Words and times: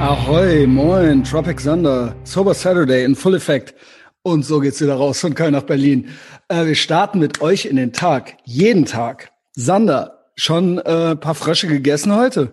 Ahoi, 0.00 0.64
moin, 0.68 1.24
Tropic 1.24 1.60
Thunder, 1.60 2.14
Sober 2.22 2.54
Saturday 2.54 3.02
in 3.02 3.16
Full 3.16 3.34
Effect. 3.34 3.74
Und 4.22 4.44
so 4.44 4.60
geht's 4.60 4.80
wieder 4.80 4.94
raus 4.94 5.18
von 5.18 5.34
Köln 5.34 5.52
nach 5.52 5.64
Berlin. 5.64 6.10
Äh, 6.46 6.66
wir 6.66 6.76
starten 6.76 7.18
mit 7.18 7.40
euch 7.40 7.66
in 7.66 7.74
den 7.74 7.92
Tag, 7.92 8.36
jeden 8.44 8.84
Tag. 8.84 9.32
Sander, 9.56 10.20
schon 10.36 10.78
äh, 10.78 11.16
paar 11.16 11.34
Frösche 11.34 11.66
gegessen 11.66 12.14
heute? 12.14 12.52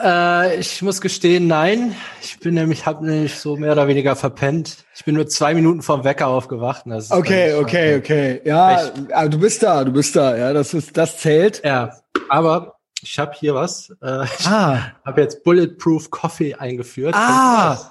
Äh, 0.00 0.60
ich 0.60 0.80
muss 0.80 1.00
gestehen, 1.00 1.48
nein. 1.48 1.96
Ich 2.22 2.38
bin 2.38 2.54
nämlich, 2.54 2.86
hab 2.86 3.02
nämlich 3.02 3.34
so 3.34 3.56
mehr 3.56 3.72
oder 3.72 3.88
weniger 3.88 4.14
verpennt. 4.14 4.84
Ich 4.94 5.04
bin 5.04 5.16
nur 5.16 5.26
zwei 5.26 5.54
Minuten 5.54 5.82
vom 5.82 6.04
Wecker 6.04 6.28
aufgewacht. 6.28 6.84
okay, 6.86 7.54
okay, 7.54 7.96
okay. 7.96 8.40
Ja, 8.44 8.92
aber 9.12 9.28
du 9.28 9.40
bist 9.40 9.64
da, 9.64 9.82
du 9.82 9.90
bist 9.90 10.14
da. 10.14 10.36
Ja, 10.36 10.52
das 10.52 10.72
ist, 10.72 10.96
das 10.96 11.18
zählt. 11.18 11.62
Ja, 11.64 11.96
aber 12.28 12.77
ich 13.02 13.18
habe 13.18 13.32
hier 13.34 13.54
was. 13.54 13.90
Äh, 14.02 14.24
ich 14.24 14.46
ah. 14.46 14.92
habe 15.04 15.20
jetzt 15.20 15.44
Bulletproof 15.44 16.10
Coffee 16.10 16.54
eingeführt. 16.54 17.14
Ah, 17.14 17.90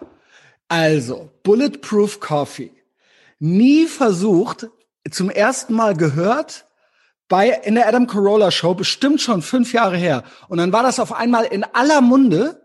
also 0.67 1.31
Bulletproof 1.43 2.19
Coffee. 2.19 2.71
Nie 3.39 3.85
versucht, 3.85 4.67
zum 5.09 5.29
ersten 5.29 5.73
Mal 5.73 5.95
gehört 5.95 6.65
bei 7.27 7.49
in 7.49 7.75
der 7.75 7.87
Adam 7.87 8.07
Carolla 8.07 8.51
Show, 8.51 8.73
bestimmt 8.73 9.21
schon 9.21 9.41
fünf 9.41 9.73
Jahre 9.73 9.97
her. 9.97 10.23
Und 10.47 10.57
dann 10.57 10.71
war 10.71 10.83
das 10.83 10.99
auf 10.99 11.13
einmal 11.13 11.45
in 11.45 11.63
aller 11.63 12.01
Munde. 12.01 12.61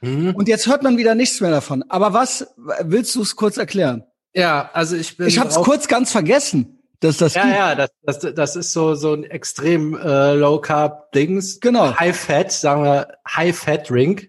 Mhm. 0.00 0.34
Und 0.34 0.48
jetzt 0.48 0.66
hört 0.66 0.82
man 0.82 0.96
wieder 0.96 1.14
nichts 1.14 1.40
mehr 1.40 1.50
davon. 1.50 1.84
Aber 1.88 2.12
was 2.12 2.46
willst 2.82 3.14
du 3.14 3.22
es 3.22 3.36
kurz 3.36 3.58
erklären? 3.58 4.04
Ja, 4.32 4.70
also 4.72 4.96
ich 4.96 5.16
bin. 5.16 5.26
Ich 5.26 5.38
habe 5.38 5.50
es 5.50 5.56
kurz 5.56 5.88
ganz 5.88 6.12
vergessen. 6.12 6.79
Dass 7.00 7.16
das 7.16 7.34
ja, 7.34 7.42
gibt. 7.42 7.54
ja, 7.54 7.74
das, 7.74 7.90
das, 8.02 8.34
das 8.34 8.56
ist 8.56 8.72
so 8.72 8.94
so 8.94 9.14
ein 9.14 9.24
extrem 9.24 9.96
äh, 9.96 10.34
Low 10.34 10.60
Carb 10.60 11.12
Dings. 11.12 11.60
Genau. 11.60 11.98
High 11.98 12.16
Fat, 12.16 12.52
sagen 12.52 12.84
wir 12.84 13.08
High 13.28 13.56
Fat 13.56 13.88
Drink. 13.88 14.28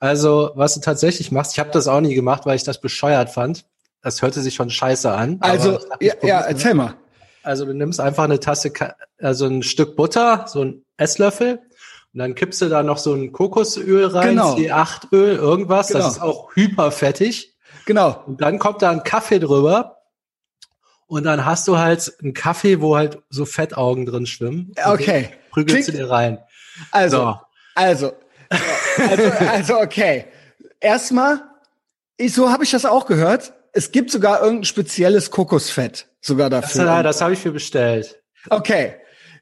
Also 0.00 0.50
was 0.54 0.74
du 0.74 0.80
tatsächlich 0.80 1.32
machst, 1.32 1.52
ich 1.52 1.58
habe 1.58 1.70
das 1.70 1.88
auch 1.88 2.00
nie 2.00 2.14
gemacht, 2.14 2.44
weil 2.44 2.56
ich 2.56 2.64
das 2.64 2.80
bescheuert 2.80 3.30
fand. 3.30 3.64
Das 4.02 4.22
hörte 4.22 4.40
sich 4.40 4.54
schon 4.54 4.70
scheiße 4.70 5.10
an. 5.10 5.38
Also 5.40 5.78
ja, 6.00 6.14
ja 6.22 6.40
erzähl 6.40 6.74
mal. 6.74 6.94
Also 7.42 7.64
du 7.64 7.72
nimmst 7.72 8.00
einfach 8.00 8.24
eine 8.24 8.40
Tasse, 8.40 8.72
also 9.20 9.46
ein 9.46 9.62
Stück 9.62 9.96
Butter, 9.96 10.44
so 10.48 10.62
ein 10.62 10.84
Esslöffel, 10.96 11.60
und 12.14 12.20
dann 12.20 12.34
kippst 12.34 12.60
du 12.62 12.68
da 12.68 12.82
noch 12.82 12.98
so 12.98 13.14
ein 13.14 13.32
Kokosöl 13.32 14.06
rein, 14.06 14.30
genau. 14.30 14.56
C8-Öl, 14.56 15.36
irgendwas. 15.36 15.88
Genau. 15.88 16.00
Das 16.00 16.14
ist 16.14 16.22
auch 16.22 16.54
hyperfettig. 16.54 17.54
Genau. 17.86 18.22
Und 18.26 18.40
dann 18.40 18.58
kommt 18.58 18.82
da 18.82 18.90
ein 18.90 19.04
Kaffee 19.04 19.38
drüber. 19.38 19.97
Und 21.08 21.24
dann 21.24 21.46
hast 21.46 21.66
du 21.66 21.78
halt 21.78 22.12
einen 22.22 22.34
Kaffee, 22.34 22.80
wo 22.80 22.94
halt 22.96 23.18
so 23.30 23.46
Fettaugen 23.46 24.04
drin 24.04 24.26
schwimmen. 24.26 24.72
Okay. 24.84 25.30
Prügelst 25.50 25.88
du 25.88 25.92
dir 25.92 26.10
rein. 26.10 26.38
Also, 26.90 27.16
so. 27.16 27.40
also, 27.74 28.12
also, 28.98 29.22
also, 29.48 29.80
okay. 29.80 30.26
Erstmal, 30.80 31.40
ich, 32.18 32.34
so 32.34 32.52
habe 32.52 32.62
ich 32.62 32.70
das 32.70 32.84
auch 32.84 33.06
gehört. 33.06 33.54
Es 33.72 33.90
gibt 33.90 34.10
sogar 34.10 34.42
irgendein 34.42 34.64
spezielles 34.64 35.30
Kokosfett 35.30 36.06
sogar 36.20 36.50
dafür. 36.50 36.84
Das, 36.84 37.02
das 37.02 37.20
habe 37.22 37.32
ich 37.32 37.44
mir 37.44 37.52
bestellt. 37.52 38.22
Okay, 38.50 38.96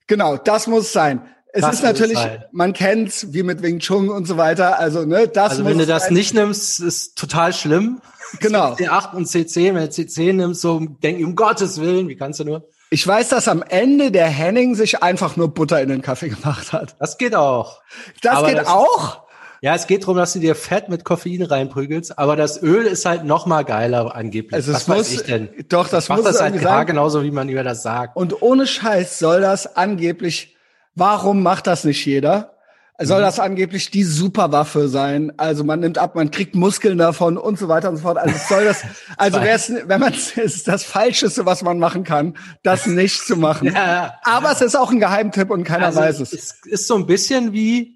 genau, 0.07 0.37
das 0.37 0.69
muss 0.69 0.93
sein. 0.93 1.29
Es 1.57 1.63
das 1.63 1.77
ist 1.77 1.83
natürlich, 1.83 2.19
man 2.53 2.75
kennt's, 2.75 3.33
wie 3.33 3.43
mit 3.43 3.63
Wing 3.63 3.79
Chun 3.79 4.11
und 4.11 4.27
so 4.27 4.37
weiter. 4.37 4.79
Also, 4.79 5.07
ne, 5.07 5.27
das 5.27 5.53
Also, 5.53 5.65
wenn 5.65 5.79
du 5.79 5.87
das 5.87 6.11
nicht 6.11 6.35
nimmst, 6.35 6.81
ist 6.81 7.17
total 7.17 7.53
schlimm. 7.55 8.01
Genau. 8.41 8.75
C8 8.75 9.15
und 9.15 9.27
C10, 9.27 9.75
wenn 9.75 9.85
du 9.85 9.91
C10 9.91 10.33
nimmst, 10.35 10.61
so 10.61 10.81
denk 10.81 11.25
um 11.25 11.35
Gottes 11.35 11.81
Willen, 11.81 12.09
wie 12.09 12.17
kannst 12.17 12.41
du 12.41 12.45
nur? 12.45 12.69
Ich 12.91 13.07
weiß, 13.07 13.31
dass 13.31 13.49
am 13.49 13.63
Ende 13.63 14.11
der 14.11 14.27
Henning 14.27 14.75
sich 14.75 15.03
einfach 15.03 15.37
nur 15.37 15.53
Butter 15.53 15.81
in 15.81 15.89
den 15.89 16.03
Kaffee 16.03 16.29
gemacht 16.29 16.73
hat. 16.73 16.97
Das 17.01 17.19
geht 17.19 17.35
auch. 17.35 17.81
Das 18.23 18.37
Aber 18.37 18.49
geht 18.49 18.59
das, 18.59 18.69
auch? 18.69 19.27
Ja, 19.63 19.75
es 19.75 19.87
geht 19.87 20.03
darum, 20.03 20.17
dass 20.17 20.35
du 20.35 20.39
dir 20.39 20.55
Fett 20.55 20.89
mit 20.89 21.05
Koffein 21.05 21.43
reinprügelst, 21.43 22.19
aber 22.19 22.37
das 22.37 22.63
Öl 22.63 22.85
ist 22.85 23.07
halt 23.07 23.25
noch 23.25 23.47
mal 23.47 23.65
geiler 23.65 24.15
angeblich. 24.15 24.55
Also 24.55 24.73
Was 24.73 24.87
muss, 24.87 24.99
weiß 24.99 25.13
ich 25.13 25.23
denn? 25.23 25.49
Doch, 25.69 25.89
das 25.89 26.05
ich 26.05 26.11
muss 26.11 26.25
das 26.25 26.41
halt 26.41 26.59
klar 26.59 26.85
genauso, 26.85 27.23
wie 27.23 27.31
man 27.31 27.49
über 27.49 27.65
das 27.65 27.83
sagt. 27.83 28.17
Und 28.17 28.43
ohne 28.43 28.67
Scheiß 28.67 29.19
soll 29.19 29.41
das 29.41 29.77
angeblich, 29.77 30.56
warum 30.97 31.43
macht 31.43 31.69
das 31.69 31.85
nicht 31.85 32.05
jeder? 32.05 32.53
Soll 32.99 33.19
mhm. 33.19 33.25
das 33.25 33.41
angeblich 33.41 33.91
die 33.91 34.05
Superwaffe 34.05 34.89
sein? 34.89 35.31
Also 35.37 35.65
man 35.65 35.81
nimmt 35.81 35.99
ab, 35.99 36.15
man 36.15 36.31
kriegt 36.31 36.55
Muskeln 36.55 36.97
davon 36.97 37.37
und 37.37 37.59
so 37.59 37.69
weiter 37.69 37.91
und 37.91 37.97
so 37.97 38.03
fort. 38.03 38.17
Also 38.17 38.35
soll 38.49 38.65
das, 38.65 38.85
also 39.19 39.41
wär's, 39.43 39.71
wenn 39.85 40.01
man 40.01 40.15
es 40.15 40.37
ist 40.37 40.67
das 40.67 40.85
Falscheste, 40.85 41.45
was 41.45 41.63
man 41.63 41.79
machen 41.79 42.05
kann, 42.05 42.39
das 42.63 42.87
nicht 42.87 43.27
zu 43.27 43.37
machen. 43.37 43.67
Ja, 43.77 44.15
Aber 44.25 44.53
es 44.53 44.63
ist 44.63 44.75
auch 44.75 44.91
ein 44.91 45.01
Geheimtipp 45.01 45.51
und 45.51 45.65
keiner 45.65 45.87
also 45.87 46.01
weiß 46.01 46.21
es. 46.21 46.33
Es 46.33 46.55
ist 46.65 46.87
so 46.87 46.97
ein 46.97 47.07
bisschen 47.07 47.53
wie 47.53 47.96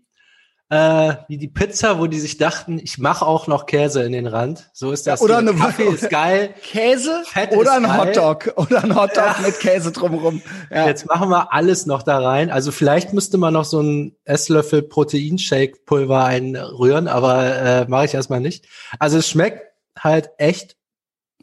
äh, 0.71 1.17
wie 1.27 1.37
die 1.37 1.49
Pizza, 1.49 1.99
wo 1.99 2.07
die 2.07 2.21
sich 2.21 2.39
dachten, 2.39 2.79
ich 2.79 2.97
mache 2.99 3.27
auch 3.27 3.49
noch 3.49 3.67
Käse 3.67 4.05
in 4.05 4.13
den 4.13 4.29
Rand. 4.29 4.71
So 4.73 4.93
ist 4.93 5.05
das. 5.05 5.21
Oder 5.21 5.39
eine 5.39 5.53
Kaffee 5.53 5.89
ist 5.89 6.09
geil. 6.11 6.55
Käse 6.63 7.25
Fett 7.27 7.57
oder 7.57 7.73
ein. 7.73 7.99
Hotdog 7.99 8.53
oder 8.57 8.85
ein 8.85 8.95
Hotdog 8.95 9.25
ja. 9.25 9.37
mit 9.45 9.59
Käse 9.59 9.91
drumherum. 9.91 10.43
Ja. 10.71 10.87
Jetzt 10.87 11.07
machen 11.07 11.29
wir 11.29 11.53
alles 11.53 11.87
noch 11.87 12.05
da 12.05 12.21
rein. 12.21 12.51
Also 12.51 12.71
vielleicht 12.71 13.13
müsste 13.13 13.37
man 13.37 13.53
noch 13.53 13.65
so 13.65 13.81
einen 13.81 14.17
Esslöffel 14.25 14.83
Proteinshake-Pulver 14.83 16.25
einrühren, 16.25 17.09
aber 17.09 17.57
äh, 17.57 17.89
mache 17.89 18.05
ich 18.05 18.15
erstmal 18.15 18.41
nicht. 18.41 18.67
Also 19.01 19.19
es 19.19 19.29
schmeckt 19.29 19.67
halt 19.99 20.31
echt 20.39 20.77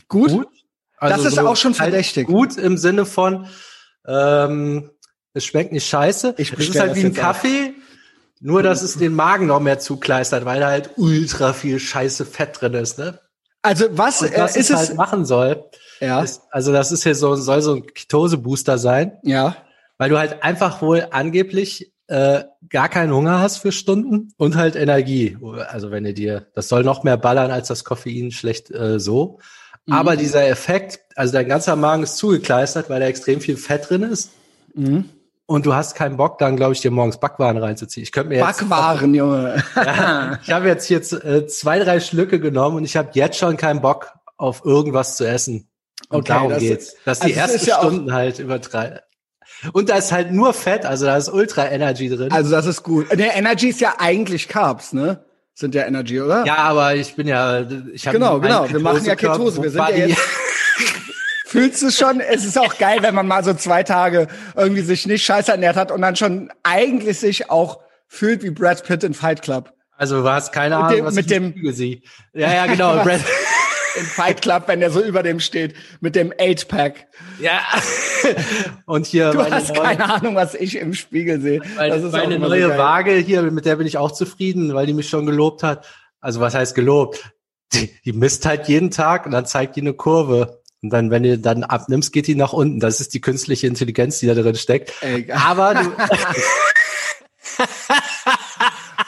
gut. 0.07 0.31
gut. 0.31 0.47
Also 0.99 1.17
das 1.17 1.33
ist 1.33 1.35
so 1.35 1.45
auch 1.45 1.57
schon 1.57 1.73
halt 1.73 1.91
verdächtig. 1.91 2.27
Halt 2.27 2.35
gut 2.35 2.57
im 2.57 2.77
Sinne 2.77 3.05
von 3.05 3.47
ähm, 4.07 4.89
es 5.33 5.45
schmeckt 5.45 5.73
nicht 5.73 5.85
scheiße. 5.85 6.35
Ich 6.37 6.53
es 6.53 6.69
ist 6.69 6.79
halt 6.79 6.95
wie 6.95 7.05
ein 7.05 7.13
Kaffee. 7.13 7.73
Nur, 8.39 8.63
dass 8.63 8.81
es 8.81 8.97
den 8.97 9.13
Magen 9.13 9.47
noch 9.47 9.59
mehr 9.59 9.79
zukleistert, 9.79 10.45
weil 10.45 10.59
da 10.59 10.67
halt 10.67 10.91
ultra 10.97 11.53
viel 11.53 11.79
scheiße 11.79 12.25
Fett 12.25 12.61
drin 12.61 12.73
ist, 12.75 12.99
ne? 12.99 13.19
Also 13.63 13.85
was, 13.91 14.21
Und 14.21 14.37
was 14.37 14.55
äh, 14.55 14.59
ist 14.59 14.69
es 14.69 14.77
halt 14.77 14.95
machen 14.95 15.25
soll? 15.25 15.65
Ja. 15.99 16.21
Ist, 16.21 16.41
also 16.51 16.71
das 16.71 16.91
ist 16.91 17.03
hier 17.03 17.15
so, 17.15 17.35
soll 17.35 17.61
so 17.61 17.75
ein 17.75 17.85
Ketose-Booster 17.85 18.77
sein. 18.77 19.17
Ja. 19.23 19.57
Weil 19.97 20.09
du 20.09 20.17
halt 20.17 20.43
einfach 20.43 20.81
wohl 20.81 21.07
angeblich 21.09 21.91
äh, 22.05 22.43
gar 22.69 22.87
keinen 22.87 23.13
Hunger 23.13 23.41
hast 23.41 23.57
für 23.57 23.71
Stunden 23.71 24.31
und 24.37 24.55
halt 24.55 24.75
Energie. 24.75 25.37
Also 25.69 25.89
wenn 25.89 26.03
du 26.03 26.13
dir, 26.13 26.47
das 26.53 26.69
soll 26.69 26.83
noch 26.83 27.03
mehr 27.03 27.17
ballern 27.17 27.51
als 27.51 27.67
das 27.67 27.83
Koffein 27.83 28.31
schlecht 28.31 28.69
äh, 28.71 28.99
so. 28.99 29.39
Mhm. 29.87 29.93
Aber 29.93 30.15
dieser 30.15 30.47
Effekt, 30.47 30.99
also 31.15 31.33
dein 31.33 31.47
ganzer 31.47 31.75
Magen 31.75 32.03
ist 32.03 32.17
zugekleistert, 32.17 32.89
weil 32.89 32.99
da 32.99 33.07
extrem 33.07 33.41
viel 33.41 33.57
Fett 33.57 33.89
drin 33.89 34.03
ist. 34.03 34.31
Mhm 34.75 35.09
und 35.47 35.65
du 35.65 35.73
hast 35.73 35.95
keinen 35.95 36.17
Bock, 36.17 36.37
dann 36.37 36.57
glaube 36.57 36.73
ich 36.73 36.81
dir 36.81 36.91
morgens 36.91 37.17
Backwaren 37.19 37.57
reinzuziehen. 37.57 38.03
Ich 38.03 38.11
könnte 38.11 38.29
mir 38.29 38.35
jetzt 38.35 38.59
Backwaren, 38.59 39.15
Junge. 39.15 39.63
ja, 39.75 40.39
ich 40.43 40.51
habe 40.51 40.67
jetzt 40.67 40.89
jetzt 40.89 41.13
äh, 41.13 41.47
zwei, 41.47 41.79
drei 41.79 41.99
Schlücke 41.99 42.39
genommen 42.39 42.77
und 42.77 42.83
ich 42.83 42.95
habe 42.95 43.09
jetzt 43.13 43.37
schon 43.37 43.57
keinen 43.57 43.81
Bock 43.81 44.11
auf 44.35 44.63
irgendwas 44.65 45.15
zu 45.17 45.25
essen. 45.25 45.67
Und 46.09 46.19
okay, 46.19 46.27
darum 46.27 46.49
das, 46.51 46.59
geht's. 46.59 46.95
Dass 47.05 47.21
also 47.21 47.33
die 47.33 47.39
ersten 47.39 47.65
ja 47.65 47.77
Stunden 47.79 48.13
halt 48.13 48.39
übertreiben. 48.39 48.99
Und 49.71 49.89
da 49.89 49.95
ist 49.95 50.11
halt 50.11 50.31
nur 50.31 50.53
Fett, 50.53 50.85
also 50.85 51.05
da 51.05 51.17
ist 51.17 51.29
Ultra 51.29 51.69
Energy 51.69 52.09
drin. 52.09 52.31
Also 52.31 52.51
das 52.51 52.65
ist 52.65 52.83
gut. 52.83 53.07
Der 53.17 53.35
Energy 53.35 53.69
ist 53.69 53.81
ja 53.81 53.95
eigentlich 53.97 54.47
Carbs, 54.49 54.93
ne? 54.93 55.23
Sind 55.53 55.73
ja 55.73 55.85
Energy, 55.85 56.21
oder? 56.21 56.45
Ja, 56.45 56.57
aber 56.57 56.93
ich 56.95 57.15
bin 57.15 57.27
ja, 57.27 57.61
ich 57.91 58.05
habe 58.05 58.19
genau, 58.19 58.39
genau. 58.39 58.69
Wir 58.69 58.79
machen 58.79 59.03
ja 59.05 59.15
Ketose. 59.15 59.63
Wir 59.63 59.71
sind 59.71 59.81
ja 59.89 59.95
jetzt 59.95 60.21
Fühlst 61.57 61.81
du 61.81 61.89
schon? 61.89 62.19
Es 62.19 62.45
ist 62.45 62.55
auch 62.59 62.77
geil, 62.77 62.99
wenn 63.01 63.15
man 63.15 63.25
mal 63.25 63.43
so 63.43 63.51
zwei 63.55 63.81
Tage 63.81 64.27
irgendwie 64.55 64.83
sich 64.83 65.07
nicht 65.07 65.25
scheiße 65.25 65.51
ernährt 65.51 65.75
hat 65.75 65.91
und 65.91 66.01
dann 66.01 66.15
schon 66.15 66.51
eigentlich 66.61 67.17
sich 67.17 67.49
auch 67.49 67.79
fühlt 68.05 68.43
wie 68.43 68.51
Brad 68.51 68.83
Pitt 68.83 69.03
in 69.03 69.15
Fight 69.15 69.41
Club. 69.41 69.73
Also 69.97 70.21
du 70.21 70.29
hast 70.29 70.53
keine 70.53 70.77
Ahnung, 70.77 71.05
was 71.05 71.15
mit 71.15 71.31
dem, 71.31 71.55
ich 71.59 71.75
sie. 71.75 72.03
Ja, 72.35 72.53
ja, 72.53 72.67
genau. 72.67 73.01
Brad 73.03 73.21
in 73.97 74.05
Fight 74.05 74.43
Club, 74.43 74.65
wenn 74.67 74.81
der 74.81 74.91
so 74.91 75.01
über 75.01 75.23
dem 75.23 75.39
steht, 75.39 75.73
mit 75.99 76.15
dem 76.15 76.31
Eight-Pack. 76.37 77.07
Ja. 77.39 77.61
Und 78.85 79.07
hier. 79.07 79.31
Du 79.31 79.41
hast 79.41 79.73
neue, 79.73 79.83
keine 79.83 80.13
Ahnung, 80.13 80.35
was 80.35 80.53
ich 80.53 80.77
im 80.77 80.93
Spiegel 80.93 81.41
sehe. 81.41 81.61
Meine, 81.75 81.97
meine 81.97 82.37
neue 82.37 82.71
so 82.71 82.77
Waage 82.77 83.13
hier, 83.13 83.41
mit 83.41 83.65
der 83.65 83.77
bin 83.77 83.87
ich 83.87 83.97
auch 83.97 84.11
zufrieden, 84.11 84.75
weil 84.75 84.85
die 84.85 84.93
mich 84.93 85.09
schon 85.09 85.25
gelobt 85.25 85.63
hat. 85.63 85.87
Also 86.21 86.39
was 86.39 86.53
heißt 86.53 86.75
gelobt? 86.75 87.31
Die, 87.73 87.89
die 88.05 88.13
misst 88.13 88.45
halt 88.45 88.67
jeden 88.67 88.91
Tag 88.91 89.25
und 89.25 89.31
dann 89.31 89.47
zeigt 89.47 89.75
die 89.75 89.81
eine 89.81 89.93
Kurve. 89.93 90.61
Und 90.83 90.91
dann, 90.91 91.09
wenn 91.09 91.23
du 91.23 91.39
dann 91.39 91.63
abnimmst, 91.63 92.13
geht 92.13 92.27
die 92.27 92.35
nach 92.35 92.53
unten. 92.53 92.79
Das 92.79 92.99
ist 92.99 93.13
die 93.13 93.21
künstliche 93.21 93.67
Intelligenz, 93.67 94.19
die 94.19 94.27
da 94.27 94.35
drin 94.35 94.55
steckt. 94.55 94.93
Ey, 95.01 95.31
Aber 95.31 95.73
du. 95.73 95.91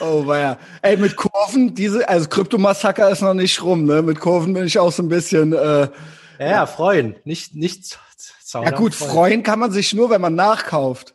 oh, 0.00 0.26
weia. 0.26 0.58
Ey, 0.82 0.96
mit 0.96 1.16
Kurven, 1.16 1.74
diese, 1.74 2.08
also 2.08 2.28
Kryptomassaker 2.28 3.08
ist 3.10 3.22
noch 3.22 3.34
nicht 3.34 3.62
rum, 3.62 3.84
ne? 3.84 4.02
Mit 4.02 4.18
Kurven 4.18 4.52
bin 4.54 4.64
ich 4.66 4.78
auch 4.78 4.90
so 4.90 5.02
ein 5.02 5.08
bisschen, 5.08 5.52
äh, 5.52 5.88
ja, 6.40 6.46
ja, 6.46 6.66
freuen. 6.66 7.16
Nicht, 7.24 7.54
nicht 7.54 7.98
zaudern. 8.42 8.72
Ja 8.72 8.76
gut, 8.76 8.94
freuen. 8.94 9.10
freuen 9.10 9.42
kann 9.42 9.58
man 9.58 9.70
sich 9.70 9.92
nur, 9.92 10.10
wenn 10.10 10.20
man 10.20 10.34
nachkauft. 10.34 11.14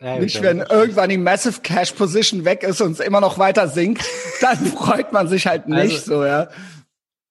Ja, 0.00 0.16
nicht, 0.16 0.42
wenn 0.42 0.60
irgendwann 0.60 1.10
die 1.10 1.18
Massive 1.18 1.60
Cash 1.60 1.92
Position 1.92 2.44
weg 2.44 2.62
ist 2.62 2.80
und 2.80 2.92
es 2.92 3.00
immer 3.00 3.20
noch 3.20 3.38
weiter 3.38 3.68
sinkt, 3.68 4.04
dann 4.40 4.56
freut 4.66 5.12
man 5.12 5.28
sich 5.28 5.46
halt 5.46 5.68
nicht 5.68 5.96
also, 5.96 6.18
so, 6.18 6.24
ja. 6.24 6.48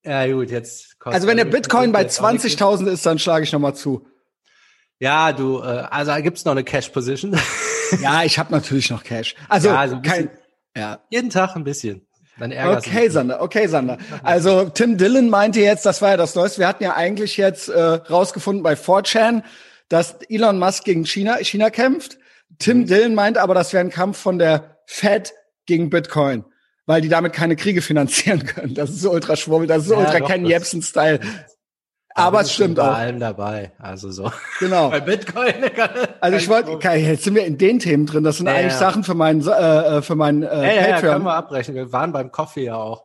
Ja, 0.04 0.26
gut, 0.26 0.50
jetzt. 0.50 0.96
Also 1.04 1.26
wenn 1.26 1.36
der 1.36 1.44
Bitcoin 1.44 1.92
bei 1.92 2.02
20.000 2.02 2.90
ist, 2.90 3.04
dann 3.04 3.18
schlage 3.18 3.44
ich 3.44 3.52
nochmal 3.52 3.74
zu. 3.74 4.06
Ja, 5.00 5.32
du, 5.32 5.60
äh, 5.60 5.84
also 5.90 6.12
gibt's 6.22 6.44
noch 6.44 6.52
eine 6.52 6.64
Cash-Position? 6.64 7.38
ja, 8.00 8.24
ich 8.24 8.38
habe 8.38 8.52
natürlich 8.52 8.90
noch 8.90 9.04
Cash. 9.04 9.34
Also, 9.48 9.68
ja, 9.68 9.78
also 9.78 10.00
kein, 10.00 10.30
ja. 10.76 11.00
jeden 11.10 11.30
Tag 11.30 11.56
ein 11.56 11.64
bisschen. 11.64 12.08
Dann 12.38 12.52
Okay. 12.52 13.08
Sander, 13.08 13.42
okay, 13.42 13.66
Sander. 13.66 13.98
Also 14.22 14.68
Tim 14.68 14.96
Dillon 14.96 15.28
meinte 15.28 15.60
jetzt, 15.60 15.84
das 15.84 16.00
war 16.02 16.10
ja 16.10 16.16
das 16.16 16.34
Neueste. 16.34 16.60
Wir 16.60 16.68
hatten 16.68 16.84
ja 16.84 16.94
eigentlich 16.94 17.36
jetzt 17.36 17.68
äh, 17.68 17.80
rausgefunden 17.80 18.62
bei 18.62 18.74
4chan, 18.74 19.42
dass 19.88 20.16
Elon 20.28 20.58
Musk 20.58 20.84
gegen 20.84 21.04
China, 21.04 21.38
China 21.38 21.70
kämpft. 21.70 22.18
Tim 22.58 22.86
Dillon 22.86 23.14
meinte 23.14 23.42
aber, 23.42 23.54
das 23.54 23.72
wäre 23.72 23.84
ein 23.84 23.90
Kampf 23.90 24.18
von 24.18 24.38
der 24.38 24.78
Fed 24.86 25.34
gegen 25.66 25.90
Bitcoin, 25.90 26.44
weil 26.88 27.02
die 27.02 27.08
damit 27.10 27.34
keine 27.34 27.54
Kriege 27.54 27.82
finanzieren 27.82 28.46
können. 28.46 28.72
Das 28.74 28.88
ist 28.88 29.02
so 29.02 29.12
ultra 29.12 29.36
schwurbel, 29.36 29.66
das 29.68 29.82
ist 29.82 29.88
so 29.88 29.94
Ja, 29.94 30.00
ultra 30.00 30.18
doch, 30.20 30.28
Ken 30.28 30.46
Jebsen-Style. 30.46 31.20
Aber 32.14 32.40
es 32.40 32.52
stimmt 32.52 32.76
bei 32.76 32.82
auch. 32.88 32.94
allem 32.96 33.20
dabei. 33.20 33.72
Also 33.78 34.10
so. 34.10 34.32
Genau. 34.58 34.88
Bei 34.90 35.00
Bitcoin. 35.00 35.54
Also 36.20 36.36
ich 36.36 36.48
wollte, 36.48 36.72
jetzt 36.96 37.22
sind 37.22 37.34
wir 37.36 37.44
in 37.44 37.58
den 37.58 37.78
Themen 37.78 38.06
drin. 38.06 38.24
Das 38.24 38.38
sind 38.38 38.46
Ja, 38.48 38.54
eigentlich 38.54 38.72
ja. 38.72 38.78
Sachen 38.78 39.04
für 39.04 39.14
meinen, 39.14 39.46
äh, 39.46 40.02
für 40.02 40.16
meinen 40.16 40.42
äh, 40.42 40.46
Ja, 40.46 40.62
ja, 40.62 40.72
ja, 40.88 40.92
Patreon. 40.94 41.12
können 41.12 41.24
wir 41.26 41.34
abbrechen. 41.34 41.74
Wir 41.76 41.92
waren 41.92 42.10
beim 42.12 42.32
Coffee 42.32 42.64
ja 42.64 42.74
auch. 42.76 43.04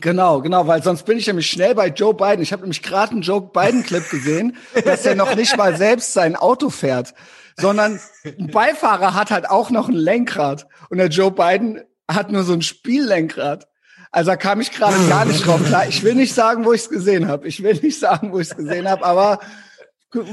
Genau, 0.00 0.40
genau, 0.40 0.66
weil 0.66 0.82
sonst 0.82 1.02
bin 1.04 1.18
ich 1.18 1.26
nämlich 1.26 1.50
schnell 1.50 1.74
bei 1.74 1.88
Joe 1.88 2.14
Biden. 2.14 2.40
Ich 2.40 2.52
habe 2.52 2.62
nämlich 2.62 2.82
gerade 2.82 3.12
einen 3.12 3.22
Joe 3.22 3.42
Biden-Clip 3.42 4.08
gesehen, 4.10 4.56
dass 4.84 5.04
er 5.04 5.14
noch 5.16 5.34
nicht 5.34 5.56
mal 5.58 5.76
selbst 5.76 6.14
sein 6.14 6.34
Auto 6.36 6.70
fährt, 6.70 7.14
sondern 7.56 8.00
ein 8.24 8.46
Beifahrer 8.50 9.12
hat 9.14 9.30
halt 9.30 9.50
auch 9.50 9.70
noch 9.70 9.88
ein 9.88 9.94
Lenkrad 9.94 10.66
und 10.88 10.98
der 10.98 11.08
Joe 11.08 11.30
Biden 11.32 11.82
hat 12.08 12.30
nur 12.30 12.44
so 12.44 12.52
ein 12.52 12.62
Spiellenkrad. 12.62 13.66
Also 14.10 14.30
da 14.30 14.36
kam 14.36 14.60
ich 14.60 14.70
gerade 14.70 14.96
gar 15.08 15.24
nicht 15.24 15.44
drauf 15.44 15.64
klar. 15.64 15.88
Ich 15.88 16.02
will 16.04 16.14
nicht 16.14 16.34
sagen, 16.34 16.64
wo 16.64 16.72
ich 16.72 16.82
es 16.82 16.88
gesehen 16.88 17.26
habe. 17.28 17.48
Ich 17.48 17.62
will 17.62 17.74
nicht 17.74 17.98
sagen, 17.98 18.32
wo 18.32 18.38
ich 18.38 18.50
es 18.50 18.56
gesehen 18.56 18.88
habe, 18.88 19.04
aber 19.04 19.40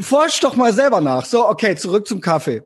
forsch 0.02 0.40
doch 0.40 0.56
mal 0.56 0.74
selber 0.74 1.02
nach. 1.02 1.26
So, 1.26 1.48
okay, 1.48 1.76
zurück 1.76 2.08
zum 2.08 2.22
Kaffee. 2.22 2.64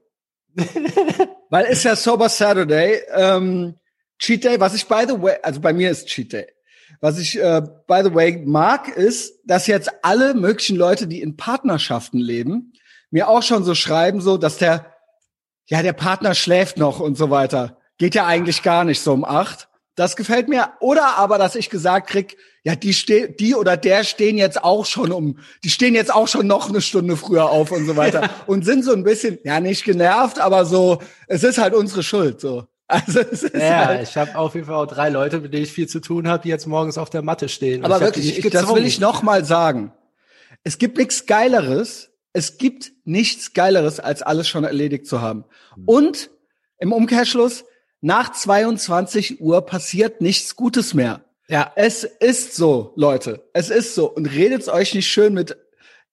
Weil 1.50 1.66
ist 1.66 1.84
ja 1.84 1.96
Sober 1.96 2.30
Saturday, 2.30 3.02
ähm, 3.13 3.75
Cheat 4.19 4.44
Day, 4.44 4.60
was 4.60 4.74
ich 4.74 4.88
by 4.88 5.06
the 5.07 5.22
way, 5.22 5.38
also 5.44 5.60
bei 5.60 5.74
mir 5.74 5.92
ist 5.92 6.07
Cheat 6.07 6.34
Day. 6.34 6.48
Was 7.02 7.19
ich 7.19 7.40
äh, 7.40 7.62
by 7.88 8.02
the 8.04 8.13
way 8.13 8.42
mag, 8.46 8.90
ist, 8.90 9.40
dass 9.46 9.68
jetzt 9.68 9.90
alle 10.02 10.34
möglichen 10.34 10.78
Leute, 10.78 11.07
die 11.07 11.22
in 11.22 11.36
Partnerschaften 11.36 12.19
leben, 12.19 12.74
mir 13.10 13.28
auch 13.30 13.44
schon 13.44 13.63
so 13.63 13.75
schreiben, 13.75 14.22
so, 14.22 14.38
dass 14.38 14.57
der, 14.57 14.94
ja, 15.68 15.81
der 15.81 15.94
Partner 15.94 16.36
schläft 16.36 16.78
noch 16.78 17.00
und 17.00 17.18
so 17.18 17.30
weiter. 17.30 17.78
Geht 17.97 18.15
ja 18.15 18.25
eigentlich 18.25 18.63
gar 18.63 18.83
nicht 18.83 19.01
so 19.01 19.13
um 19.13 19.25
acht. 19.25 19.68
Das 19.95 20.15
gefällt 20.15 20.50
mir. 20.50 20.74
Oder 20.81 21.18
aber, 21.18 21.38
dass 21.38 21.56
ich 21.56 21.69
gesagt 21.69 22.09
krieg, 22.09 22.38
ja, 22.63 22.75
die 22.75 22.94
ste 22.94 23.30
die 23.30 23.56
oder 23.56 23.77
der 23.77 24.03
stehen 24.03 24.38
jetzt 24.38 24.63
auch 24.63 24.86
schon 24.86 25.12
um, 25.12 25.39
die 25.63 25.69
stehen 25.69 25.95
jetzt 25.95 26.13
auch 26.13 26.27
schon 26.27 26.47
noch 26.47 26.68
eine 26.68 26.81
Stunde 26.81 27.15
früher 27.15 27.50
auf 27.50 27.71
und 27.71 27.86
so 27.86 27.95
weiter 27.95 28.30
und 28.47 28.65
sind 28.65 28.83
so 28.83 28.92
ein 28.92 29.03
bisschen, 29.03 29.38
ja, 29.44 29.59
nicht 29.59 29.86
genervt, 29.86 30.39
aber 30.39 30.65
so, 30.65 31.00
es 31.27 31.44
ist 31.44 31.57
halt 31.57 31.74
unsere 31.74 32.03
Schuld, 32.03 32.42
so. 32.42 32.65
Also 32.88 33.19
es 33.19 33.44
ist 33.44 33.56
Ja, 33.56 33.86
halt, 33.86 34.03
ich 34.03 34.15
habe 34.18 34.36
auf 34.36 34.53
jeden 34.53 34.68
Fall 34.68 34.75
auch 34.75 34.88
drei 34.88 35.09
Leute, 35.09 35.39
mit 35.39 35.53
denen 35.53 35.63
ich 35.63 35.71
viel 35.71 35.88
zu 35.88 36.00
tun 36.01 36.27
habe, 36.27 36.44
die 36.44 36.50
jetzt 36.50 36.68
morgens 36.68 36.97
auf 36.97 37.09
der 37.09 37.21
Matte 37.21 37.50
stehen. 37.50 37.83
Aber 37.83 38.00
wirklich, 38.01 38.38
ich, 38.38 38.51
das 38.51 38.74
will 38.74 38.86
ich 38.86 39.00
noch 39.00 39.24
mal 39.24 39.45
sagen. 39.45 39.92
Es 40.63 40.77
gibt 40.77 40.97
nichts 40.97 41.25
Geileres. 41.25 42.12
Es 42.33 42.57
gibt 42.57 42.92
nichts 43.06 43.53
Geileres, 43.53 44.00
als 44.00 44.21
alles 44.21 44.47
schon 44.47 44.65
erledigt 44.65 45.07
zu 45.07 45.21
haben. 45.21 45.45
Und 45.86 46.30
im 46.77 46.92
Umkehrschluss, 46.92 47.63
nach 48.06 48.31
22 48.31 49.42
Uhr 49.42 49.66
passiert 49.66 50.22
nichts 50.22 50.56
Gutes 50.56 50.94
mehr. 50.94 51.22
Ja, 51.48 51.72
Es 51.75 52.04
ist 52.04 52.56
so, 52.56 52.94
Leute. 52.96 53.48
Es 53.54 53.72
ist 53.72 53.96
so. 53.96 54.12
Und 54.12 54.28
redet's 54.28 54.69
euch 54.69 54.94
nicht 54.94 55.07
schön 55.07 55.34
mit 55.34 55.57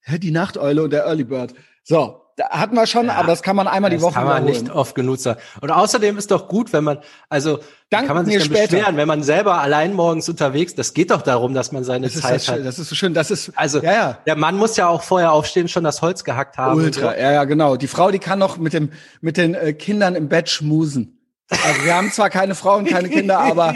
hä, 0.01 0.17
die 0.17 0.31
Nachteule 0.31 0.81
und 0.81 0.91
der 0.91 1.05
Early 1.05 1.23
Bird. 1.23 1.53
So, 1.83 2.21
da 2.35 2.49
hatten 2.49 2.75
wir 2.75 2.87
schon, 2.87 3.05
Ja, 3.05 3.13
aber 3.13 3.27
das 3.27 3.43
kann 3.43 3.55
man 3.55 3.67
einmal 3.67 3.91
die 3.91 3.97
das 3.97 4.03
Woche 4.03 4.15
kann 4.15 4.25
man 4.25 4.43
nicht 4.43 4.71
oft 4.71 4.95
genug 4.95 5.19
sagen. 5.19 5.39
Und 5.61 5.69
außerdem 5.69 6.17
ist 6.17 6.31
doch 6.31 6.47
gut, 6.47 6.73
wenn 6.73 6.83
man, 6.83 6.97
also 7.29 7.59
Dank 7.91 8.07
kann 8.07 8.15
man 8.15 8.25
sich 8.25 8.37
dann 8.37 8.45
später. 8.45 8.75
beschweren, 8.75 8.97
wenn 8.97 9.07
man 9.07 9.21
selber 9.21 9.59
allein 9.61 9.93
morgens 9.93 10.27
unterwegs, 10.27 10.73
das 10.73 10.95
geht 10.95 11.11
doch 11.11 11.21
darum, 11.21 11.53
dass 11.53 11.71
man 11.71 11.83
seine 11.83 12.07
das, 12.07 12.15
ist 12.15 12.21
Zeit 12.23 12.35
das, 12.37 12.45
schön, 12.45 12.55
hat. 12.55 12.65
das 12.65 12.79
ist 12.79 12.89
so 12.89 12.95
schön. 12.95 13.13
Das 13.13 13.29
ist 13.29 13.51
Also 13.55 13.83
ja, 13.83 13.93
ja. 13.93 14.17
der 14.25 14.35
Mann 14.35 14.57
muss 14.57 14.77
ja 14.77 14.87
auch 14.87 15.03
vorher 15.03 15.31
aufstehen, 15.31 15.67
schon 15.67 15.83
das 15.83 16.01
Holz 16.01 16.23
gehackt 16.23 16.57
haben. 16.57 16.81
Ultra, 16.81 17.15
ja, 17.19 17.31
ja, 17.33 17.43
genau. 17.43 17.75
Die 17.75 17.87
Frau, 17.87 18.09
die 18.09 18.17
kann 18.17 18.39
noch 18.39 18.57
mit 18.57 18.73
dem 18.73 18.89
mit 19.21 19.37
den 19.37 19.53
äh, 19.53 19.73
Kindern 19.73 20.15
im 20.15 20.27
Bett 20.27 20.49
schmusen. 20.49 21.19
Also 21.49 21.83
wir 21.83 21.95
haben 21.95 22.11
zwar 22.11 22.29
keine 22.29 22.55
Frauen, 22.55 22.85
keine 22.85 23.09
Kinder, 23.09 23.39
aber 23.39 23.73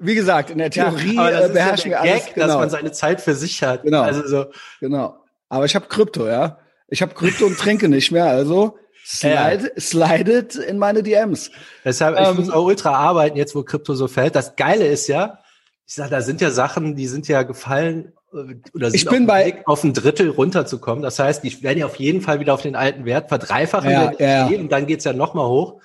wie 0.00 0.14
gesagt, 0.14 0.50
in 0.50 0.58
der 0.58 0.70
Ja, 0.70 0.90
Theorie 0.90 1.16
äh, 1.18 1.34
ist 1.34 1.40
ja 1.40 1.48
beherrschen 1.48 1.90
der 1.90 2.02
wir 2.04 2.12
alles. 2.12 2.24
Gag, 2.26 2.34
genau, 2.34 2.46
dass 2.46 2.56
man 2.56 2.70
seine 2.70 2.92
Zeit 2.92 3.20
für 3.20 3.34
sich 3.34 3.62
hat. 3.62 3.82
Genau. 3.82 4.02
Also 4.02 4.26
so, 4.26 4.46
genau. 4.80 5.16
Aber 5.48 5.64
ich 5.66 5.74
habe 5.74 5.86
Krypto, 5.86 6.26
ja. 6.26 6.58
Ich 6.88 7.02
habe 7.02 7.14
Krypto 7.14 7.46
und 7.46 7.58
trinke 7.58 7.88
nicht 7.88 8.10
mehr, 8.10 8.26
also 8.26 8.76
slide, 9.06 9.72
slidet 9.78 10.54
in 10.56 10.78
meine 10.78 11.02
DMs. 11.02 11.50
deshalb, 11.84 12.18
ich 12.18 12.26
Ähm, 12.26 12.36
muss 12.36 12.50
auch 12.50 12.64
ultra 12.64 12.94
arbeiten, 12.94 13.36
jetzt 13.36 13.54
wo 13.54 13.62
Krypto 13.62 13.94
so 13.94 14.08
fällt. 14.08 14.34
Das 14.34 14.56
Geile 14.56 14.86
ist 14.86 15.06
ja, 15.08 15.38
ich 15.86 15.94
sag, 15.94 16.10
da 16.10 16.20
sind 16.22 16.40
ja 16.40 16.50
Sachen, 16.50 16.96
die 16.96 17.06
sind 17.06 17.28
ja 17.28 17.42
gefallen 17.42 18.12
äh, 18.32 18.54
oder 18.74 18.90
sind 18.90 18.94
Ich 18.96 19.04
bin 19.06 19.22
auf 19.24 19.28
bei- 19.28 19.44
Weg, 19.46 19.62
auf 19.66 19.84
ein 19.84 19.92
Drittel 19.92 20.30
runterzukommen. 20.30 21.02
Das 21.02 21.18
heißt, 21.18 21.44
die 21.44 21.62
werden 21.62 21.78
ja 21.78 21.86
auf 21.86 21.96
jeden 21.96 22.20
Fall 22.22 22.40
wieder 22.40 22.54
auf 22.54 22.62
den 22.62 22.76
alten 22.76 23.04
Wert 23.04 23.28
verdreifachen 23.28 23.90
Ja, 23.90 24.12
ja. 24.18 24.46
und 24.46 24.70
dann 24.72 24.86
geht's 24.86 25.04
ja 25.04 25.12
noch 25.12 25.34
mal 25.34 25.46
hoch. 25.46 25.80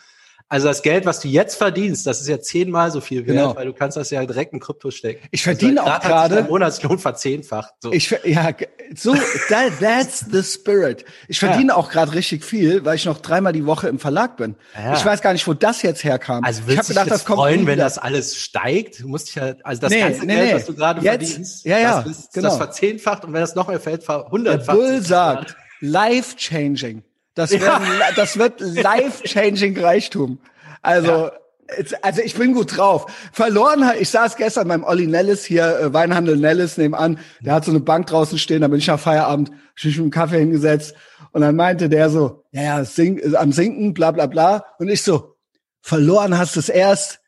Also 0.52 0.68
das 0.68 0.82
Geld, 0.82 1.06
was 1.06 1.20
du 1.20 1.28
jetzt 1.28 1.56
verdienst, 1.56 2.08
das 2.08 2.22
ist 2.22 2.28
ja 2.28 2.40
zehnmal 2.42 2.90
so 2.90 3.02
viel 3.02 3.20
wert, 3.28 3.38
Genau. 3.38 3.56
weil 3.56 3.68
du 3.68 3.74
kannst 3.74 3.98
das 3.98 4.10
ja 4.10 4.26
direkt 4.26 4.52
in 4.52 4.60
Krypto 4.60 4.90
stecken. 4.90 5.28
Ich 5.30 5.44
verdiene 5.44 5.82
Also 5.82 5.94
auch 5.94 6.00
gerade- 6.02 6.36
der 6.36 6.44
Monatslohn 6.46 6.98
verzehnfacht. 6.98 7.72
So. 7.82 7.92
Ich 7.94 8.10
ja 8.26 8.50
so 8.96 9.14
that, 9.50 9.80
that's 9.80 10.26
the 10.32 10.42
spirit. 10.42 11.06
Ich 11.28 11.38
verdiene 11.40 11.76
auch 11.78 11.92
gerade 11.92 12.14
richtig 12.14 12.44
viel, 12.44 12.84
weil 12.84 12.96
ich 12.96 13.06
noch 13.06 13.20
dreimal 13.20 13.54
die 13.54 13.68
Woche 13.68 13.88
im 13.90 14.00
Verlag 14.00 14.38
bin. 14.38 14.56
Ja. 14.76 14.96
Ich 14.98 15.06
weiß 15.06 15.22
gar 15.22 15.34
nicht, 15.34 15.48
wo 15.48 15.54
das 15.54 15.84
jetzt 15.84 16.04
herkam. 16.04 16.44
Also 16.44 16.62
ich 16.62 16.68
willst 16.68 16.78
habe 16.80 16.88
du 16.88 16.90
gedacht, 16.94 17.06
dich 17.06 17.14
das 17.14 17.26
kommt 17.26 17.38
freuen, 17.38 17.68
wenn 17.68 17.78
das 17.78 18.00
alles 18.00 18.36
steigt? 18.36 19.02
Du 19.02 19.08
musst 19.08 19.28
dich 19.28 19.36
ja, 19.36 19.54
also 19.64 19.82
das 19.82 19.92
Nee, 19.92 20.00
ganze 20.00 20.26
nee, 20.26 20.34
Geld, 20.36 20.48
nee. 20.48 20.56
was 20.56 20.66
du 20.66 20.74
gerade 20.74 21.02
verdienst, 21.04 21.66
ja, 21.66 21.78
ja, 21.78 22.02
das, 22.02 22.12
ist, 22.12 22.34
genau. 22.34 22.48
das 22.50 22.58
verzehnfacht 22.58 23.24
und 23.24 23.34
wenn 23.34 23.42
das 23.42 23.54
noch 23.54 23.68
mehr 23.68 23.80
fällt, 23.80 24.02
Der 24.02 24.06
verhundertfacht. 24.06 24.76
Bull 24.76 25.02
sagt, 25.04 25.56
life 25.80 26.36
changing. 26.38 27.04
Das, 27.40 27.52
wird, 27.52 27.72
das 28.18 28.38
wird 28.38 28.60
life 28.62 29.24
changing 29.24 29.78
Reichtum. 29.80 30.40
Also, 30.82 31.30
jetzt- 31.78 32.04
also 32.04 32.22
ich 32.22 32.36
bin 32.36 32.54
gut 32.54 32.78
drauf. 32.78 33.06
Verloren 33.32 33.86
hat, 33.86 33.98
ich 34.00 34.10
saß 34.10 34.36
gestern 34.36 34.68
beim 34.68 34.84
Olli 34.84 35.08
Nellis 35.08 35.46
hier, 35.46 35.80
äh, 35.80 35.94
Weinhandel 35.94 36.38
Nellis 36.38 36.78
nebenan, 36.78 37.20
der 37.42 37.54
hat 37.54 37.66
so 37.66 37.72
eine 37.72 37.80
Bank 37.80 38.08
draußen 38.08 38.38
stehen, 38.38 38.62
da 38.62 38.68
bin 38.68 38.80
ich 38.80 38.88
nach 38.88 39.00
Feierabend, 39.00 39.52
ich 39.78 39.86
mich 39.86 39.98
mit 39.98 40.06
dem 40.06 40.12
Kaffee 40.12 40.40
hingesetzt 40.40 40.94
und 41.32 41.42
dann 41.42 41.56
meinte 41.56 41.90
der 41.90 42.10
so, 42.10 42.44
ja, 42.52 42.62
ja, 42.64 42.84
sink, 42.86 43.20
ist 43.20 43.36
am 43.36 43.52
Sinken, 43.52 43.94
bla 43.94 44.12
bla 44.12 44.26
bla. 44.26 44.66
Und 44.80 44.90
ich 44.90 45.04
so, 45.04 45.36
verloren 45.82 46.38
hast 46.38 46.58
es 46.58 46.70
erst, 46.70 47.20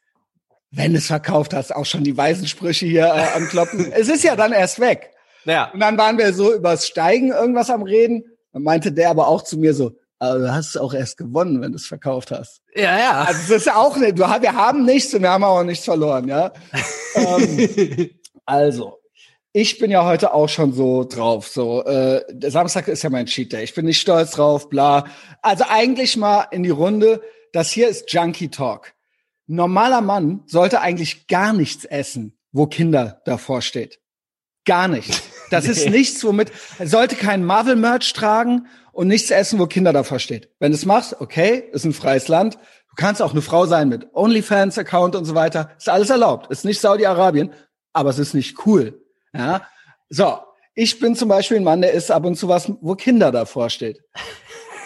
wenn 0.71 0.95
es 0.95 1.07
verkauft 1.07 1.53
hast, 1.53 1.75
auch 1.75 1.85
schon 1.85 2.03
die 2.03 2.15
weisen 2.17 2.47
Sprüche 2.47 2.85
hier 2.85 3.05
äh, 3.05 3.35
am 3.37 3.47
Kloppen. 3.47 3.91
es 3.95 4.07
ist 4.09 4.23
ja 4.23 4.35
dann 4.35 4.53
erst 4.53 4.79
weg. 4.79 5.11
Ja. 5.45 5.71
Und 5.71 5.79
dann 5.79 5.97
waren 5.97 6.17
wir 6.17 6.33
so 6.33 6.53
übers 6.53 6.87
Steigen 6.87 7.29
irgendwas 7.31 7.69
am 7.69 7.83
Reden. 7.83 8.23
Dann 8.53 8.63
meinte 8.63 8.91
der 8.91 9.09
aber 9.09 9.27
auch 9.27 9.43
zu 9.43 9.57
mir 9.57 9.73
so, 9.73 9.93
aber 10.21 10.37
du 10.37 10.53
hast 10.53 10.69
es 10.69 10.77
auch 10.77 10.93
erst 10.93 11.17
gewonnen, 11.17 11.61
wenn 11.61 11.71
du 11.71 11.77
es 11.77 11.87
verkauft 11.87 12.29
hast. 12.29 12.61
Ja, 12.75 12.99
ja. 12.99 13.21
Also 13.23 13.53
das 13.53 13.63
ist 13.63 13.73
auch 13.73 13.97
nicht, 13.97 14.19
du, 14.19 14.21
wir 14.21 14.53
haben 14.53 14.85
nichts 14.85 15.11
und 15.15 15.23
wir 15.23 15.31
haben 15.31 15.43
auch 15.43 15.63
nichts 15.63 15.83
verloren, 15.83 16.27
ja. 16.27 16.53
ähm, 17.15 18.11
also, 18.45 18.99
ich 19.51 19.79
bin 19.79 19.89
ja 19.89 20.05
heute 20.05 20.35
auch 20.35 20.47
schon 20.47 20.73
so 20.73 21.05
drauf. 21.05 21.47
So, 21.47 21.83
äh, 21.85 22.23
Samstag 22.51 22.87
ist 22.87 23.01
ja 23.01 23.09
mein 23.09 23.25
Cheat 23.25 23.51
Day. 23.51 23.63
Ich 23.63 23.73
bin 23.73 23.85
nicht 23.85 23.99
stolz 23.99 24.31
drauf, 24.31 24.69
bla. 24.69 25.05
Also 25.41 25.65
eigentlich 25.67 26.15
mal 26.17 26.45
in 26.51 26.61
die 26.61 26.69
Runde. 26.69 27.21
Das 27.51 27.71
hier 27.71 27.89
ist 27.89 28.13
Junkie 28.13 28.49
Talk. 28.49 28.93
Ein 29.49 29.55
Normaler 29.55 30.01
Mann 30.01 30.43
sollte 30.45 30.81
eigentlich 30.81 31.25
gar 31.27 31.51
nichts 31.51 31.83
essen, 31.83 32.37
wo 32.51 32.67
Kinder 32.67 33.21
davor 33.25 33.63
steht. 33.63 33.99
Gar 34.65 34.87
nichts. 34.87 35.23
Das 35.49 35.65
ist 35.65 35.89
nichts, 35.89 36.23
womit 36.23 36.51
er 36.77 36.87
sollte 36.87 37.15
kein 37.15 37.43
Marvel-Merch 37.43 38.13
tragen 38.13 38.67
und 38.91 39.07
nichts 39.07 39.31
essen, 39.31 39.59
wo 39.59 39.67
Kinder 39.67 39.93
davor 39.93 40.19
steht. 40.19 40.49
Wenn 40.59 40.71
du 40.71 40.77
es 40.77 40.85
machst, 40.85 41.19
okay, 41.19 41.63
ist 41.71 41.85
ein 41.85 41.93
freies 41.93 42.27
Land. 42.27 42.55
Du 42.89 42.95
kannst 42.95 43.21
auch 43.21 43.31
eine 43.31 43.41
Frau 43.41 43.65
sein 43.65 43.89
mit 43.89 44.07
OnlyFans-Account 44.13 45.15
und 45.15 45.25
so 45.25 45.35
weiter. 45.35 45.71
Ist 45.77 45.89
alles 45.89 46.09
erlaubt. 46.09 46.51
Ist 46.51 46.65
nicht 46.65 46.81
Saudi-Arabien, 46.81 47.53
aber 47.93 48.09
es 48.09 48.19
ist 48.19 48.33
nicht 48.33 48.65
cool. 48.65 49.01
Ja. 49.33 49.65
So, 50.09 50.39
ich 50.75 50.99
bin 50.99 51.15
zum 51.15 51.29
Beispiel 51.29 51.57
ein 51.57 51.63
Mann, 51.63 51.81
der 51.81 51.93
isst 51.93 52.11
ab 52.11 52.25
und 52.25 52.35
zu 52.35 52.47
was, 52.47 52.71
wo 52.81 52.95
Kinder 52.95 53.31
davor 53.31 53.69
steht. 53.69 54.01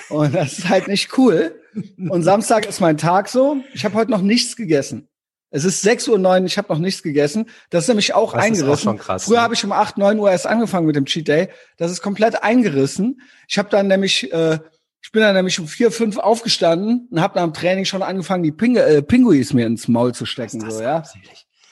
Und 0.10 0.36
das 0.36 0.60
ist 0.60 0.70
halt 0.70 0.88
nicht 0.88 1.18
cool. 1.18 1.60
Und 1.98 2.22
Samstag 2.22 2.68
ist 2.68 2.80
mein 2.80 2.98
Tag 2.98 3.28
so. 3.28 3.58
Ich 3.74 3.86
habe 3.86 3.96
heute 3.96 4.12
noch 4.12 4.22
nichts 4.22 4.56
gegessen. 4.56 5.08
Es 5.56 5.64
ist 5.64 5.86
6.09 5.86 6.40
Uhr, 6.42 6.46
ich 6.48 6.58
habe 6.58 6.68
noch 6.74 6.80
nichts 6.80 7.02
gegessen. 7.02 7.46
Das 7.70 7.86
ist 7.86 7.88
nämlich 7.88 8.14
auch 8.14 8.34
Das 8.34 8.42
ist 8.44 8.44
auch 8.44 8.46
eingerissen. 8.52 8.84
schon 8.84 8.98
krass, 8.98 9.24
Früher 9.24 9.38
ne? 9.38 9.42
habe 9.44 9.54
ich 9.54 9.64
um 9.64 9.72
8, 9.72 9.98
9 9.98 10.20
Uhr 10.20 10.30
erst 10.30 10.48
angefangen 10.48 10.86
mit 10.86 10.98
dem 10.98 11.06
Cheat 11.06 11.30
Day. 11.30 11.48
Das 11.78 11.92
ist 11.92 12.02
komplett 12.02 12.44
eingerissen. 12.44 13.22
Ich 13.48 13.58
habe 13.58 13.70
dann 13.70 13.88
nämlich, 13.88 14.34
äh, 14.34 14.60
ich 15.02 15.12
bin 15.14 15.22
dann 15.22 15.34
nämlich 15.34 15.58
um 15.60 15.68
4, 15.68 15.92
5 15.92 16.18
aufgestanden 16.18 17.08
und 17.10 17.22
habe 17.22 17.40
nach 17.40 17.46
dem 17.46 17.54
Training 17.54 17.86
schon 17.86 18.04
angefangen, 18.04 18.44
die 18.44 18.52
Pingu 18.52 18.80
äh, 18.80 19.02
Pinguis 19.02 19.54
mir 19.54 19.66
ins 19.66 19.88
Maul 19.88 20.14
zu 20.14 20.26
stecken. 20.26 20.60
Das 20.60 20.74
so, 20.74 20.80
ist 20.82 20.84
ja. 20.86 21.04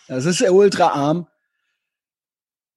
Das 0.07 0.25
ist 0.25 0.41
ultra 0.49 0.87
arm. 0.87 1.27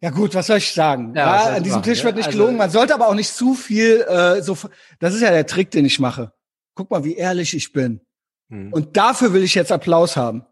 Ja 0.00 0.10
gut, 0.10 0.34
was 0.34 0.48
soll 0.48 0.58
ich 0.58 0.72
sagen? 0.72 1.12
Ja, 1.14 1.50
Ja, 1.50 1.56
an 1.56 1.62
diesem 1.62 1.78
machen, 1.78 1.84
Tisch 1.90 2.02
wird 2.02 2.16
nicht 2.16 2.26
Also- 2.26 2.38
gelogen. 2.38 2.56
Man 2.56 2.70
sollte 2.70 2.94
aber 2.94 3.06
auch 3.08 3.14
nicht 3.14 3.32
zu 3.32 3.54
viel 3.54 4.00
äh, 4.08 4.42
so. 4.42 4.58
Das 4.98 5.14
ist 5.14 5.20
ja 5.20 5.30
der 5.30 5.46
Trick, 5.46 5.70
den 5.70 5.84
ich 5.84 6.00
mache. 6.00 6.32
Guck 6.74 6.90
mal, 6.90 7.04
wie 7.04 7.14
ehrlich 7.14 7.54
ich 7.54 7.72
bin. 7.72 8.00
Hm. 8.50 8.72
Und 8.72 8.96
dafür 8.96 9.32
will 9.32 9.42
ich 9.44 9.54
jetzt 9.54 9.70
Applaus 9.70 10.16
haben. 10.16 10.44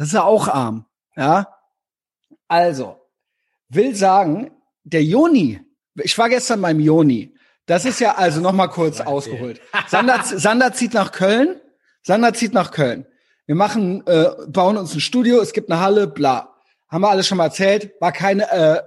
Das 0.00 0.08
ist 0.08 0.14
ja 0.14 0.24
auch 0.24 0.48
arm. 0.48 0.86
Ja, 1.14 1.46
Also, 2.48 2.96
will 3.68 3.94
sagen, 3.94 4.50
der 4.82 5.04
Joni, 5.04 5.60
ich 5.94 6.16
war 6.16 6.30
gestern 6.30 6.62
beim 6.62 6.80
Joni. 6.80 7.34
Das 7.66 7.84
ist 7.84 8.00
ja 8.00 8.14
also 8.14 8.40
noch 8.40 8.52
mal 8.52 8.68
kurz 8.68 9.02
ausgeholt. 9.02 9.60
Sander, 9.88 10.22
Sander 10.24 10.72
zieht 10.72 10.94
nach 10.94 11.12
Köln. 11.12 11.60
Sander 12.02 12.32
zieht 12.32 12.54
nach 12.54 12.70
Köln. 12.70 13.06
Wir 13.44 13.56
machen, 13.56 14.02
äh, 14.06 14.30
bauen 14.48 14.78
uns 14.78 14.94
ein 14.94 15.00
Studio, 15.00 15.38
es 15.42 15.52
gibt 15.52 15.70
eine 15.70 15.82
Halle, 15.82 16.06
bla. 16.06 16.56
Haben 16.88 17.02
wir 17.02 17.10
alles 17.10 17.26
schon 17.26 17.36
mal 17.36 17.44
erzählt. 17.44 17.92
War 18.00 18.12
keine 18.12 18.50
äh, 18.50 18.82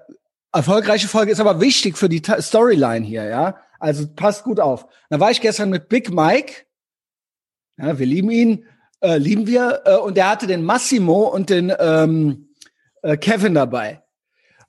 erfolgreiche 0.51 1.07
Folge, 1.07 1.31
ist 1.31 1.39
aber 1.39 1.61
wichtig 1.61 1.95
für 1.95 2.09
die 2.09 2.23
Ta 2.23 2.41
Storyline 2.41 3.05
hier, 3.05 3.25
ja. 3.25 3.57
Also 3.79 4.07
passt 4.07 4.45
gut 4.45 4.59
auf. 4.59 4.87
Da 5.11 5.19
war 5.19 5.29
ich 5.29 5.41
gestern 5.41 5.69
mit 5.69 5.89
Big 5.89 6.09
Mike. 6.09 6.65
Ja, 7.77 7.99
wir 7.99 8.07
lieben 8.07 8.31
ihn, 8.31 8.65
äh, 9.03 9.17
lieben 9.17 9.45
wir. 9.45 9.81
Äh, 9.85 9.97
und 9.97 10.17
der 10.17 10.29
hatte 10.29 10.47
den 10.47 10.63
Massimo 10.63 11.27
und 11.27 11.49
den 11.49 11.71
ähm, 11.77 12.49
äh, 13.01 13.17
Kevin 13.17 13.53
dabei. 13.53 14.01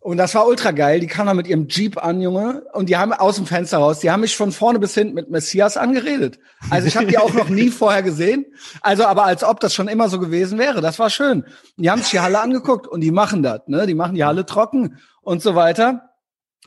Und 0.00 0.18
das 0.18 0.34
war 0.34 0.46
ultra 0.46 0.72
geil. 0.72 1.00
Die 1.00 1.06
kamen 1.06 1.28
da 1.28 1.34
mit 1.34 1.46
ihrem 1.46 1.66
Jeep 1.66 1.96
an, 1.96 2.20
Junge. 2.20 2.64
Und 2.74 2.90
die 2.90 2.98
haben 2.98 3.14
aus 3.14 3.36
dem 3.36 3.46
Fenster 3.46 3.78
raus, 3.78 4.00
die 4.00 4.10
haben 4.10 4.20
mich 4.20 4.36
von 4.36 4.52
vorne 4.52 4.78
bis 4.78 4.92
hinten 4.92 5.14
mit 5.14 5.30
Messias 5.30 5.78
angeredet. 5.78 6.38
Also 6.68 6.86
ich 6.86 6.96
habe 6.98 7.06
die 7.06 7.16
auch 7.16 7.32
noch 7.32 7.48
nie 7.48 7.70
vorher 7.70 8.02
gesehen. 8.02 8.44
Also 8.82 9.06
aber 9.06 9.24
als 9.24 9.42
ob 9.42 9.60
das 9.60 9.72
schon 9.72 9.88
immer 9.88 10.10
so 10.10 10.20
gewesen 10.20 10.58
wäre. 10.58 10.82
Das 10.82 10.98
war 10.98 11.08
schön. 11.08 11.46
Die 11.78 11.90
haben 11.90 12.02
sich 12.02 12.10
die 12.10 12.20
Halle 12.20 12.38
angeguckt 12.40 12.86
und 12.86 13.00
die 13.00 13.12
machen 13.12 13.42
das. 13.42 13.62
Ne? 13.66 13.86
Die 13.86 13.94
machen 13.94 14.14
die 14.14 14.24
Halle 14.24 14.44
trocken 14.44 14.98
und 15.22 15.40
so 15.40 15.54
weiter. 15.54 16.10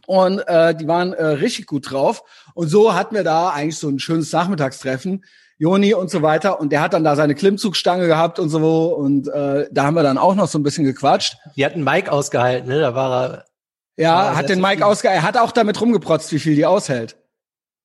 Und 0.07 0.39
äh, 0.47 0.73
die 0.73 0.87
waren 0.87 1.13
äh, 1.13 1.23
richtig 1.23 1.67
gut 1.67 1.91
drauf. 1.91 2.23
Und 2.55 2.69
so 2.69 2.95
hatten 2.95 3.13
wir 3.13 3.23
da 3.23 3.49
eigentlich 3.49 3.77
so 3.77 3.87
ein 3.87 3.99
schönes 3.99 4.31
Nachmittagstreffen. 4.31 5.23
Joni 5.57 5.93
und 5.93 6.09
so 6.09 6.21
weiter. 6.21 6.59
Und 6.59 6.71
der 6.71 6.81
hat 6.81 6.93
dann 6.93 7.03
da 7.03 7.15
seine 7.15 7.35
Klimmzugstange 7.35 8.07
gehabt 8.07 8.39
und 8.39 8.49
so. 8.49 8.93
Und 8.93 9.27
äh, 9.27 9.67
da 9.71 9.85
haben 9.85 9.95
wir 9.95 10.03
dann 10.03 10.17
auch 10.17 10.35
noch 10.35 10.47
so 10.47 10.59
ein 10.59 10.63
bisschen 10.63 10.85
gequatscht. 10.85 11.37
Die 11.55 11.65
hatten 11.65 11.83
Mike 11.83 12.11
ausgehalten, 12.11 12.69
ne? 12.69 12.79
Da 12.79 12.95
war 12.95 13.23
er. 13.23 13.45
Ja, 13.99 14.15
war 14.15 14.35
hat 14.35 14.49
den 14.49 14.61
Mike 14.61 14.85
ausgehalten. 14.85 15.23
Er 15.23 15.27
hat 15.27 15.37
auch 15.37 15.51
damit 15.51 15.81
rumgeprotzt, 15.81 16.31
wie 16.31 16.39
viel 16.39 16.55
die 16.55 16.65
aushält. 16.65 17.17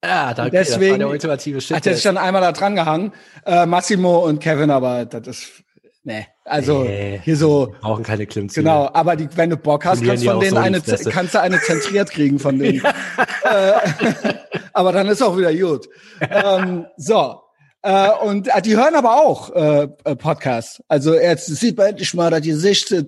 Ja, 0.05 0.35
da, 0.35 0.51
deswegen 0.51 0.99
der 0.99 1.09
ultimative 1.09 1.61
Shit. 1.61 1.77
Hat 1.77 1.87
er 1.87 1.95
sich 1.95 2.03
dann 2.03 2.19
einmal 2.19 2.43
da 2.43 2.53
dran 2.53 2.75
gehangen. 2.75 3.13
Äh, 3.47 3.67
Massimo 3.67 4.19
und 4.27 4.41
Kevin, 4.41 4.71
aber 4.71 5.05
das 5.05 5.27
ist. 5.29 5.63
Nee, 6.05 6.27
also 6.45 6.83
nee, 6.83 7.21
hier 7.23 7.37
so. 7.37 7.73
Brauchen 7.81 8.03
keine 8.03 8.27
Klimmzüge. 8.27 8.65
Genau, 8.65 8.91
aber 8.93 9.15
die, 9.15 9.29
wenn 9.37 9.51
du 9.51 9.57
Bock 9.57 9.85
hast, 9.85 10.05
kannst, 10.05 10.25
von 10.25 10.41
denen 10.41 10.55
so 10.55 10.57
eine, 10.57 10.81
kannst 10.81 11.35
du 11.35 11.41
eine 11.41 11.61
zentriert 11.61 12.11
kriegen 12.11 12.41
von 12.41 12.59
denen. 12.59 12.83
äh, 13.45 14.35
aber 14.73 14.91
dann 14.91 15.07
ist 15.07 15.23
auch 15.23 15.37
wieder 15.37 15.55
gut. 15.55 15.89
ähm, 16.21 16.87
so, 16.97 17.41
äh, 17.83 18.11
und 18.25 18.49
äh, 18.49 18.63
die 18.63 18.77
hören 18.77 18.95
aber 18.95 19.21
auch 19.21 19.51
äh, 19.51 19.89
äh 20.05 20.17
Podcasts. 20.17 20.83
Also 20.87 21.15
jetzt 21.15 21.47
sieht 21.47 21.77
man 21.77 21.89
endlich 21.89 22.15
mal 22.15 22.31
das 22.31 22.43
Gesicht, 22.43 22.93
äh, 22.93 23.05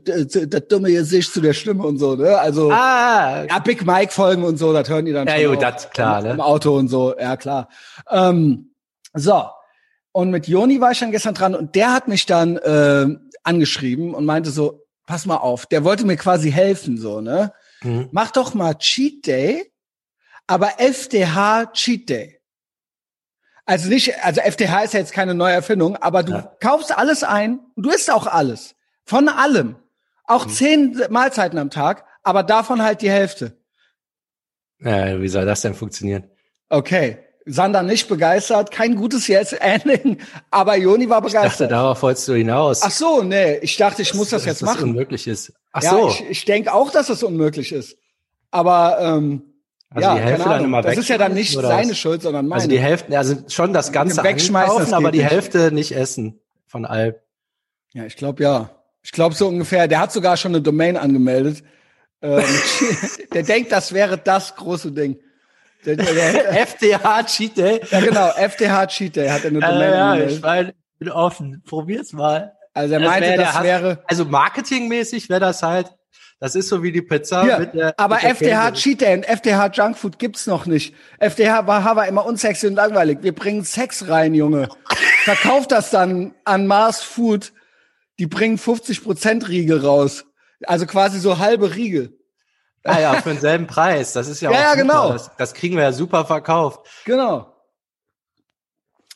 das 0.47 0.69
dumme 0.69 0.91
Gesicht 0.91 1.33
zu 1.33 1.41
der 1.41 1.53
Stimme 1.53 1.85
und 1.85 1.99
so. 1.99 2.17
Ne? 2.17 2.37
Also 2.37 2.73
ah. 2.73 3.45
ja, 3.49 3.59
Big 3.61 3.87
Mike 3.87 4.13
Folgen 4.13 4.43
und 4.43 4.57
so, 4.57 4.73
das 4.73 4.89
hören 4.89 5.05
die 5.05 5.13
dann 5.13 5.29
ja, 5.29 5.35
schon 5.35 5.43
jo, 5.43 5.55
das 5.55 5.91
klar, 5.91 6.19
im, 6.19 6.25
ne? 6.27 6.33
im 6.33 6.41
Auto 6.41 6.77
und 6.77 6.89
so. 6.89 7.15
Ja 7.17 7.37
klar. 7.37 7.69
Ähm, 8.11 8.75
so 9.13 9.45
und 10.11 10.31
mit 10.31 10.49
Joni 10.49 10.81
war 10.81 10.91
ich 10.91 10.99
dann 10.99 11.13
gestern 11.13 11.35
dran 11.35 11.55
und 11.55 11.75
der 11.75 11.93
hat 11.93 12.09
mich 12.09 12.27
dann 12.27 12.57
äh, 12.57 13.07
angeschrieben 13.45 14.15
und 14.15 14.25
meinte 14.25 14.51
so, 14.51 14.87
pass 15.07 15.27
mal 15.27 15.37
auf, 15.37 15.67
der 15.67 15.85
wollte 15.85 16.05
mir 16.07 16.17
quasi 16.17 16.51
helfen 16.51 16.99
so 16.99 17.21
ne. 17.21 17.53
Mhm. 17.83 18.09
Mach 18.11 18.33
doch 18.33 18.55
mal 18.55 18.75
Cheat 18.75 19.27
Day, 19.27 19.73
aber 20.49 20.81
FDH 20.81 21.73
Cheat 21.73 22.09
Day. 22.09 22.41
Also 23.67 23.89
nicht, 23.89 24.23
also 24.23 24.41
FTH 24.43 24.85
ist 24.85 24.95
ja 24.95 25.01
jetzt 25.01 25.13
keine 25.13 25.35
neue 25.35 25.55
Erfindung, 25.55 25.97
aber 25.97 26.23
du 26.23 26.33
ja. 26.33 26.53
kaufst 26.61 26.97
alles 26.97 27.23
ein 27.23 27.61
und 27.75 27.87
du 27.87 27.91
isst 27.91 28.11
auch 28.11 28.27
alles. 28.27 28.75
Von 29.05 29.29
allem. 29.29 29.77
Auch 30.27 30.47
mhm. 30.47 30.51
zehn 30.51 31.03
Mahlzeiten 31.11 31.59
am 31.59 31.71
Tag, 31.71 32.05
aber 32.23 32.43
davon 32.43 32.83
halt 32.83 33.01
die 33.03 33.11
Hälfte. 33.11 33.57
Ja, 34.81 35.21
wie 35.21 35.29
soll 35.29 35.47
das 35.47 35.63
denn 35.63 35.75
funktionieren? 35.75 36.25
Okay. 36.69 37.19
Sander 37.47 37.83
nicht 37.83 38.09
begeistert, 38.09 38.71
kein 38.71 38.97
gutes 38.97 39.27
Yes-Ending, 39.27 40.19
aber 40.51 40.77
Joni 40.77 41.11
war 41.11 41.21
begeistert. 41.21 41.45
Ich 41.45 41.59
dachte, 41.59 41.69
darauf 41.69 42.03
wolltest 42.03 42.27
du 42.29 42.33
hinaus. 42.35 42.83
Ach 42.83 42.91
so, 42.91 43.23
nee, 43.23 43.59
ich 43.59 43.77
dachte, 43.77 44.01
ich 44.01 44.09
das, 44.09 44.17
muss 44.17 44.31
das 44.31 44.47
jetzt 44.47 44.63
machen. 44.63 44.73
Dass 44.73 44.81
das 44.81 44.85
unmöglich 44.85 45.27
ist. 45.27 45.53
Ach 45.73 45.83
ja, 45.83 45.91
so. 45.91 46.09
Ich, 46.09 46.25
ich 46.31 46.45
denke 46.47 46.73
auch, 46.73 46.91
dass 46.91 47.11
es 47.11 47.21
das 47.21 47.23
unmöglich 47.23 47.73
ist. 47.73 47.99
Aber 48.51 48.99
ähm, 48.99 49.54
also 49.95 50.09
ja, 50.09 50.15
die 50.17 50.21
Hälfte 50.23 50.49
dann 50.49 50.65
immer 50.65 50.83
Das 50.83 50.99
ist 50.99 51.09
ja 51.09 51.19
dann 51.19 51.35
nicht 51.35 51.53
seine 51.53 51.91
was? 51.91 51.99
Schuld, 51.99 52.23
sondern 52.23 52.49
meine. 52.49 52.63
Also 52.63 52.69
die 52.69 52.81
Hälfte, 52.81 53.17
also 53.17 53.37
schon 53.49 53.73
das 53.73 53.93
Ganze 53.93 54.25
wegschmeißen, 54.25 54.93
aber 54.93 55.13
die 55.13 55.25
Hälfte 55.25 55.71
nicht 55.71 55.93
essen 55.93 56.41
von 56.67 56.85
Alp. 56.85 57.23
Ja, 57.93 58.05
ich 58.05 58.17
glaube 58.17 58.43
ja. 58.43 58.71
Ich 59.03 59.13
glaube 59.13 59.35
so 59.35 59.47
ungefähr. 59.47 59.87
Der 59.87 60.01
hat 60.01 60.13
sogar 60.13 60.37
schon 60.37 60.53
eine 60.53 60.63
Domain 60.63 60.97
angemeldet. 60.97 61.63
Ähm, 62.23 62.43
der 63.33 63.45
denkt, 63.45 63.71
das 63.71 63.93
wäre 63.93 64.19
das 64.19 64.57
große 64.57 64.91
Ding. 64.91 65.21
Der, 65.85 65.97
der, 65.97 66.13
der 66.13 66.61
FDH 66.63 67.25
Cheat 67.27 67.57
Day. 67.57 67.81
Ja 67.91 68.01
genau, 68.01 68.31
FDH 68.31 68.87
Cheat 68.89 69.15
Day 69.15 69.29
hat 69.29 69.45
er 69.45 69.51
eine 69.51 69.61
Domain 69.61 69.81
äh, 69.81 69.91
ja, 69.91 70.11
angemeldet. 70.11 70.37
Ich 70.37 70.43
mein, 70.43 70.73
bin 70.99 71.11
offen. 71.11 71.63
Probier's 71.67 72.13
mal. 72.13 72.53
Also 72.73 72.95
er 72.95 73.01
meinte, 73.01 73.29
wär, 73.29 73.37
das 73.37 73.63
wäre. 73.63 74.03
Also 74.07 74.25
marketingmäßig 74.25 75.29
wäre 75.29 75.41
das 75.41 75.63
halt 75.63 75.93
das 76.41 76.55
ist 76.55 76.69
so 76.69 76.83
wie 76.83 76.93
die 76.93 77.03
Pizza 77.03 77.47
ja, 77.47 77.59
mit 77.59 77.75
der. 77.75 77.99
Aber 77.99 78.17
mit 78.17 78.25
der 78.25 78.31
FDH 78.31 78.73
Cheat 78.73 79.01
Day 79.01 79.15
und 79.15 79.25
FDH 79.25 79.69
Junkfood 79.69 80.19
gibt's 80.19 80.47
noch 80.47 80.67
nicht. 80.67 80.95
FDH 81.19 81.67
war, 81.67 81.85
war 81.97 82.07
immer 82.07 82.27
unsexy 82.27 82.67
und 82.67 82.75
langweilig. 82.75 83.19
Wir 83.23 83.35
bringen 83.35 83.65
Sex 83.65 84.09
rein, 84.09 84.35
Junge. 84.35 84.69
Verkauft 85.25 85.73
das 85.73 85.91
dann 85.91 86.35
an 86.45 86.67
Mars 86.67 87.03
Food. 87.03 87.53
Die 88.19 88.27
bringen 88.27 88.59
50% 88.59 89.49
Riegel 89.49 89.81
raus. 89.85 90.25
Also 90.67 90.87
quasi 90.87 91.19
so 91.19 91.39
halbe 91.39 91.75
Riegel. 91.75 92.19
Ah 92.85 93.01
ja, 93.01 93.15
für 93.15 93.31
denselben 93.31 93.67
Preis. 93.67 94.13
Das 94.13 94.29
ist 94.29 94.41
ja, 94.41 94.51
ja 94.53 94.59
auch 94.59 94.63
ja, 94.63 94.75
genau. 94.75 95.13
Das, 95.13 95.31
das, 95.37 95.55
kriegen 95.55 95.77
wir 95.77 95.85
ja 95.85 95.93
super 95.93 96.27
verkauft. 96.27 96.87
Genau. 97.05 97.55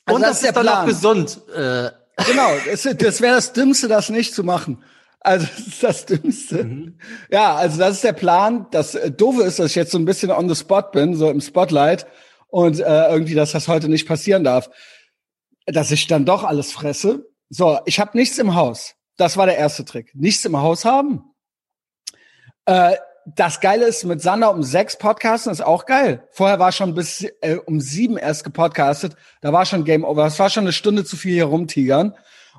Also 0.07 0.17
und 0.17 0.23
das, 0.23 0.31
das 0.31 0.43
ist, 0.43 0.49
ist 0.49 0.57
dann 0.57 0.69
auch 0.69 0.87
gesund. 0.87 1.41
Äh. 1.55 1.91
Genau, 2.27 2.51
das, 2.67 2.83
das 2.83 3.21
wäre 3.21 3.37
das 3.37 3.53
Dümmste, 3.53 3.87
das 3.87 4.09
nicht 4.09 4.35
zu 4.35 4.43
machen. 4.43 4.83
Also 5.21 5.47
das 5.57 5.67
ist 5.67 5.83
das 5.83 6.07
Dümmste. 6.07 6.65
Mhm. 6.65 6.99
Ja, 7.31 7.55
also 7.57 7.79
das 7.79 7.97
ist 7.97 8.05
der 8.05 8.13
Plan. 8.13 8.67
Das 8.71 8.95
äh, 8.95 9.11
Doofe 9.11 9.43
ist, 9.43 9.59
dass 9.59 9.71
ich 9.71 9.77
jetzt 9.77 9.93
so 9.93 9.99
ein 9.99 10.05
bisschen 10.05 10.31
on 10.31 10.49
the 10.49 10.55
spot 10.55 10.91
bin, 10.93 11.15
so 11.15 11.31
im 11.31 11.41
Spotlight 11.41 12.07
und 12.49 12.81
äh, 12.81 13.09
irgendwie, 13.09 13.35
dass 13.35 13.53
das 13.53 13.69
heute 13.69 13.89
nicht 13.89 14.07
passieren 14.07 14.45
darf. 14.45 14.71
Dass 15.67 15.91
ich 15.91 16.07
dann 16.07 16.25
doch 16.25 16.45
alles 16.45 16.73
fresse. 16.73 17.27
So, 17.51 17.79
ich 17.85 18.01
habe 18.01 18.17
nichts 18.17 18.39
im 18.39 18.55
Haus. 18.55 18.95
Das 19.17 19.37
war 19.37 19.47
der 19.47 19.59
erste 19.59 19.85
Trick. 19.85 20.13
Nichts 20.15 20.45
im 20.45 20.57
Haus 20.57 20.85
haben. 20.85 21.25
Äh, 22.67 22.97
das 23.35 23.61
Geile 23.61 23.87
ist, 23.87 24.05
mit 24.05 24.23
Sander 24.23 24.51
um 24.51 24.63
sechs 24.63 24.97
Podcasten 24.97 25.53
ist 25.53 25.61
auch 25.61 25.85
geil. 25.85 26.27
Vorher 26.31 26.59
war 26.59 26.73
schon 26.73 26.95
bis 26.95 27.27
äh, 27.43 27.57
um 27.57 27.81
sieben 27.81 28.17
erst 28.17 28.45
gepodcastet. 28.45 29.17
Da 29.43 29.53
war 29.53 29.67
schon 29.67 29.85
Game 29.85 30.05
Over. 30.05 30.25
Das 30.25 30.39
war 30.39 30.49
schon 30.49 30.65
eine 30.65 30.73
Stunde 30.73 31.05
zu 31.05 31.17
viel 31.17 31.35
hier 31.35 31.45
rumtigern. 31.45 32.15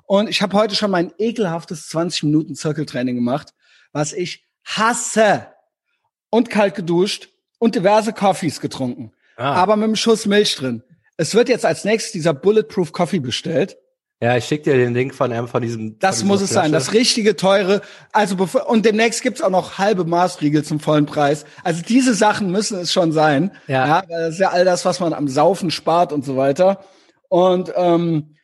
Und 0.10 0.28
ich 0.28 0.42
habe 0.42 0.58
heute 0.58 0.74
schon 0.74 0.90
mein 0.90 1.14
ekelhaftes 1.20 1.88
20 1.90 2.24
Minuten 2.24 2.56
Zirkeltraining 2.56 3.14
gemacht, 3.14 3.54
was 3.92 4.12
ich 4.12 4.44
hasse. 4.66 5.46
Und 6.32 6.50
kalt 6.50 6.74
geduscht 6.74 7.30
und 7.60 7.76
diverse 7.76 8.12
Coffees 8.12 8.60
getrunken. 8.60 9.12
Ah. 9.38 9.54
Aber 9.54 9.76
mit 9.76 9.84
einem 9.84 9.96
Schuss 9.96 10.26
Milch 10.26 10.56
drin. 10.56 10.82
Es 11.18 11.36
wird 11.36 11.48
jetzt 11.48 11.64
als 11.64 11.86
nächstes 11.86 12.12
dieser 12.12 12.34
Bulletproof 12.34 12.92
Coffee 12.92 13.20
bestellt. 13.20 13.78
Ja, 14.20 14.36
ich 14.36 14.46
schicke 14.46 14.64
dir 14.64 14.78
den 14.78 14.96
Link 14.96 15.14
von 15.14 15.32
einem 15.32 15.48
von 15.48 15.62
diesem. 15.62 16.00
Das 16.00 16.20
von 16.20 16.30
muss 16.30 16.42
es 16.42 16.50
sein, 16.50 16.72
das 16.72 16.92
richtige 16.94 17.36
teure. 17.36 17.82
Also 18.12 18.36
bevor, 18.36 18.68
und 18.68 18.86
demnächst 18.86 19.22
gibt's 19.22 19.44
auch 19.44 19.52
noch 19.52 19.78
halbe 19.78 20.06
Maßriegel 20.06 20.64
zum 20.64 20.80
vollen 20.80 21.06
Preis. 21.06 21.46
Also 21.64 21.84
diese 21.88 22.16
Sachen 22.16 22.52
müssen 22.52 22.80
es 22.80 22.92
schon 22.92 23.12
sein. 23.12 23.52
Ja. 23.68 23.88
ja 23.88 24.04
das 24.08 24.34
ist 24.34 24.40
ja 24.40 24.50
all 24.50 24.66
das, 24.66 24.86
was 24.86 25.00
man 25.00 25.14
am 25.14 25.28
Saufen 25.28 25.70
spart 25.70 26.12
und 26.12 26.26
so 26.26 26.36
weiter. 26.36 26.84
Und 27.28 27.72
ähm, 27.76 28.36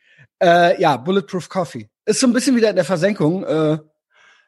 äh, 0.42 0.80
ja, 0.80 0.96
Bulletproof 0.96 1.48
Coffee. 1.48 1.88
Ist 2.04 2.20
so 2.20 2.26
ein 2.26 2.32
bisschen 2.32 2.56
wieder 2.56 2.70
in 2.70 2.76
der 2.76 2.84
Versenkung. 2.84 3.44
Äh, 3.44 3.78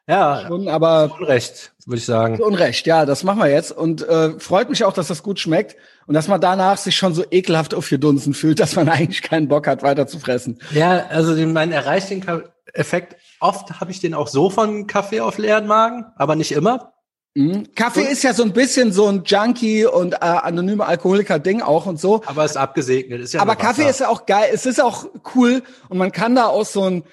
ja, 0.07 0.45
schon, 0.47 0.67
aber 0.67 1.15
Unrecht, 1.19 1.71
würde 1.85 1.99
ich 1.99 2.05
sagen. 2.05 2.41
Unrecht, 2.41 2.87
ja, 2.87 3.05
das 3.05 3.23
machen 3.23 3.39
wir 3.39 3.49
jetzt. 3.49 3.71
Und 3.71 4.01
äh, 4.07 4.39
freut 4.39 4.69
mich 4.69 4.83
auch, 4.83 4.93
dass 4.93 5.07
das 5.07 5.21
gut 5.21 5.39
schmeckt 5.39 5.75
und 6.07 6.15
dass 6.15 6.27
man 6.27 6.41
danach 6.41 6.77
sich 6.77 6.95
schon 6.95 7.13
so 7.13 7.23
ekelhaft 7.29 7.75
aufgedunsen 7.75 8.33
fühlt, 8.33 8.59
dass 8.59 8.75
man 8.75 8.89
eigentlich 8.89 9.21
keinen 9.21 9.47
Bock 9.47 9.67
hat, 9.67 9.83
weiter 9.83 10.07
zu 10.07 10.17
fressen. 10.17 10.59
Ja, 10.71 11.05
also 11.09 11.35
den, 11.35 11.53
man 11.53 11.71
erreicht 11.71 12.09
den 12.09 12.25
Effekt. 12.73 13.17
Oft 13.39 13.79
habe 13.79 13.91
ich 13.91 13.99
den 13.99 14.15
auch 14.15 14.27
so 14.27 14.49
von 14.49 14.87
Kaffee 14.87 15.21
auf 15.21 15.37
leeren 15.37 15.67
Magen, 15.67 16.05
aber 16.15 16.35
nicht 16.35 16.53
immer. 16.53 16.93
Mhm. 17.35 17.73
Kaffee 17.75 18.01
und? 18.01 18.11
ist 18.11 18.23
ja 18.23 18.33
so 18.33 18.43
ein 18.43 18.53
bisschen 18.53 18.91
so 18.91 19.07
ein 19.07 19.23
Junkie 19.23 19.85
und 19.85 20.13
äh, 20.13 20.17
anonyme 20.17 20.85
Alkoholiker-Ding 20.85 21.61
auch 21.61 21.85
und 21.85 21.99
so. 21.99 22.21
Aber 22.25 22.43
ist 22.43 22.57
abgesegnet, 22.57 23.21
ist 23.21 23.33
ja. 23.33 23.41
Aber 23.41 23.55
Kaffee 23.55 23.87
ist 23.87 23.99
ja 23.99 24.09
auch 24.09 24.25
geil, 24.25 24.49
es 24.53 24.65
ist 24.65 24.81
auch 24.81 25.05
cool 25.35 25.63
und 25.89 25.97
man 25.97 26.11
kann 26.11 26.35
da 26.35 26.47
auch 26.47 26.65
so 26.65 26.83
ein 26.83 27.03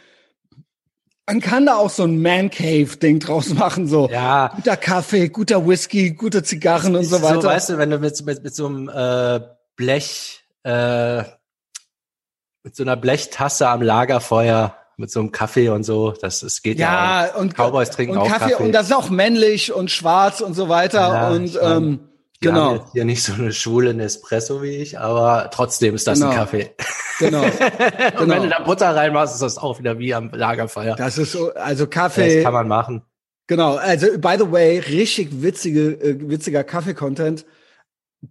man 1.28 1.40
kann 1.40 1.66
da 1.66 1.74
auch 1.74 1.90
so 1.90 2.04
ein 2.04 2.22
Man 2.22 2.50
Cave 2.50 2.96
Ding 2.98 3.18
draus 3.18 3.52
machen, 3.52 3.88
so 3.88 4.08
ja. 4.08 4.52
guter 4.54 4.76
Kaffee, 4.76 5.28
guter 5.28 5.66
Whisky, 5.66 6.12
gute 6.12 6.42
Zigarren 6.44 6.94
und 6.94 7.04
so 7.04 7.20
weiter. 7.20 7.42
So, 7.42 7.48
weißt 7.48 7.68
du, 7.70 7.78
wenn 7.78 7.90
du 7.90 7.98
mit, 7.98 8.24
mit, 8.24 8.44
mit 8.44 8.54
so 8.54 8.66
einem 8.66 8.88
äh, 8.88 9.40
Blech, 9.74 10.44
äh, 10.62 11.24
mit 12.62 12.76
so 12.76 12.84
einer 12.84 12.96
Blechtasse 12.96 13.68
am 13.68 13.82
Lagerfeuer 13.82 14.76
mit 14.96 15.10
so 15.10 15.20
einem 15.20 15.32
Kaffee 15.32 15.68
und 15.68 15.84
so. 15.84 16.12
Das, 16.12 16.42
es 16.42 16.62
geht 16.62 16.78
ja. 16.78 17.26
ja 17.26 17.34
und 17.34 17.54
Cowboys 17.54 17.90
trinken 17.90 18.12
und 18.12 18.18
auch 18.22 18.28
Kaffee, 18.28 18.50
Kaffee. 18.52 18.64
und 18.64 18.72
das 18.72 18.86
ist 18.86 18.94
auch 18.94 19.10
männlich 19.10 19.72
und 19.72 19.90
schwarz 19.90 20.40
und 20.40 20.54
so 20.54 20.68
weiter 20.68 21.00
Ja, 21.00 21.28
und 21.30 21.44
ich 21.44 21.54
mein, 21.54 21.62
ähm, 21.64 22.00
Wir 22.40 22.52
haben 22.52 22.58
genau, 22.58 22.74
jetzt 22.76 22.92
hier 22.92 23.04
nicht 23.04 23.22
so 23.22 23.32
eine 23.34 23.52
schwule 23.52 23.94
Nespresso 23.94 24.62
wie 24.62 24.76
ich, 24.76 24.98
aber 24.98 25.50
trotzdem 25.52 25.94
ist 25.94 26.06
das 26.06 26.18
Genau. 26.18 26.30
ein 26.30 26.36
Kaffee. 26.36 26.70
genau. 27.18 27.42
Und 27.44 27.50
wenn 27.50 28.28
Genau. 28.28 28.42
du 28.42 28.48
da 28.48 28.58
Butter 28.60 28.94
reinmachst, 28.94 29.34
ist 29.34 29.42
das 29.42 29.58
auch 29.58 29.78
wieder 29.78 29.98
wie 29.98 30.12
am 30.14 30.30
Lagerfeuer. 30.32 30.96
Das 30.96 31.16
ist 31.18 31.32
so, 31.32 31.52
also 31.54 31.84
Das 31.86 31.94
Kaffee. 31.94 32.42
kann 32.42 32.52
man 32.52 32.68
machen. 32.68 33.02
Genau, 33.48 33.76
also 33.76 34.06
by 34.18 34.36
the 34.38 34.50
way, 34.50 34.78
richtig 34.80 35.42
witzige, 35.42 35.92
äh, 35.92 36.16
witziger 36.28 36.64
Kaffee-Content. 36.64 37.46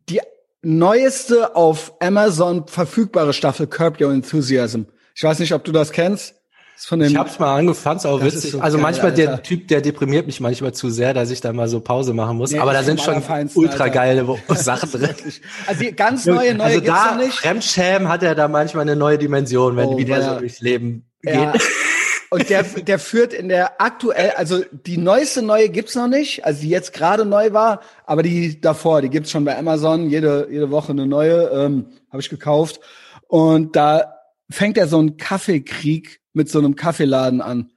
Die 0.10 0.19
neueste 0.62 1.55
auf 1.55 1.93
Amazon 2.00 2.67
verfügbare 2.67 3.34
Staffel 3.34 3.67
Curb 3.67 4.01
Your 4.01 4.12
Enthusiasm. 4.12 4.84
Ich 5.15 5.24
weiß 5.24 5.39
nicht, 5.39 5.53
ob 5.53 5.63
du 5.63 5.72
das 5.72 5.91
kennst. 5.91 6.35
Ist 6.77 6.91
Ich 6.91 7.15
hab's 7.15 7.39
mal 7.39 7.55
angefangen, 7.55 7.74
fand's 8.00 8.05
auch 8.05 8.20
Das 8.20 8.29
ist 8.29 8.36
witzig. 8.36 8.51
so 8.51 8.60
also 8.60 8.77
geil, 8.77 8.84
manchmal 8.84 9.12
Alter. 9.12 9.25
der 9.27 9.44
Typ, 9.44 9.67
der 9.70 9.82
deprimiert 9.82 10.25
mich 10.25 10.39
manchmal 10.41 10.74
zu 10.74 10.89
sehr, 10.89 11.13
dass 11.13 11.32
ich 11.32 11.39
da 11.39 11.53
mal 11.53 11.67
so 11.70 11.79
Pause 11.79 12.13
machen 12.13 12.38
muss. 12.38 12.51
Nee, 12.51 12.60
aber 12.60 12.74
da 12.74 12.79
ist 12.82 12.86
sind 12.88 13.00
schon 13.01 13.13
Allerfeinsten, 13.15 13.62
ultra 13.63 13.88
geile 13.88 14.25
Sachen 14.50 14.91
drin. 14.91 15.15
Also 15.67 15.86
ganz 15.96 16.25
neue, 16.25 16.53
neue 16.53 16.67
also 16.67 16.82
gibt's 16.82 17.00
da, 17.03 17.15
nicht. 17.15 17.34
Fremdschämen 17.34 18.10
hat 18.10 18.24
er 18.24 18.36
da 18.36 18.48
manchmal 18.50 18.82
eine 18.82 18.96
neue 18.96 19.17
Dimension, 19.17 19.77
wenn 19.77 19.88
Oh, 19.88 19.98
wie 19.98 20.05
der 20.05 20.20
ja. 20.20 20.34
so 20.34 20.39
durchs 20.39 20.60
Leben 20.60 21.05
Ja. 21.24 21.51
geht. 21.53 21.62
Und 22.32 22.50
der, 22.50 22.63
der 22.63 23.00
führt 23.00 23.34
in 23.34 23.48
der 23.48 23.79
aktuell, 23.79 24.32
also 24.36 24.62
die 24.72 24.98
neueste 24.98 25.41
neue 25.41 25.70
gibt's 25.70 25.96
noch 25.96 26.08
nicht, 26.10 26.44
also 26.44 26.60
die 26.63 26.70
jetzt 26.70 26.91
gerade 26.91 27.24
neu 27.24 27.53
war, 27.53 27.79
aber 28.05 28.24
die 28.24 28.60
davor, 28.60 29.01
die 29.01 29.10
gibt's 29.10 29.32
schon 29.32 29.46
bei 29.46 29.58
Amazon, 29.58 30.10
jede, 30.10 30.48
jede 30.51 30.70
Woche 30.70 30.91
eine 30.91 31.05
neue, 31.05 31.44
ähm, 31.53 31.86
habe 32.12 32.22
ich 32.22 32.29
gekauft. 32.29 32.82
Und 33.27 33.75
da 33.77 34.15
fängt 34.50 34.77
er 34.77 34.88
so 34.88 34.98
einen 35.00 35.15
Kaffeekrieg 35.17 36.20
mit 36.36 36.50
so 36.50 36.60
einem 36.60 36.75
Kaffeeladen 36.75 37.42
an. 37.42 37.72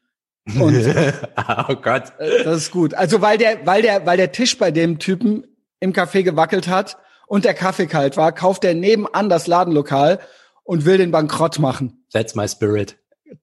Und 0.58 0.76
oh 1.68 1.74
Gott. 1.76 2.12
äh, 2.18 2.44
das 2.44 2.56
ist 2.56 2.70
gut. 2.70 2.94
Also 2.94 3.20
weil 3.20 3.38
der, 3.38 3.66
weil 3.66 3.82
der, 3.82 4.06
weil 4.06 4.16
der 4.16 4.32
Tisch 4.32 4.58
bei 4.58 4.70
dem 4.70 4.98
Typen 4.98 5.46
im 5.80 5.92
Café 5.92 6.22
gewackelt 6.22 6.68
hat 6.68 6.96
und 7.26 7.44
der 7.44 7.54
Kaffee 7.54 7.86
kalt 7.86 8.16
war, 8.16 8.32
kauft 8.32 8.64
er 8.64 8.74
nebenan 8.74 9.28
das 9.28 9.46
Ladenlokal 9.46 10.18
und 10.64 10.84
will 10.84 10.98
den 10.98 11.10
Bankrott 11.10 11.58
machen. 11.58 12.04
That's 12.12 12.34
my 12.34 12.48
spirit. 12.48 12.96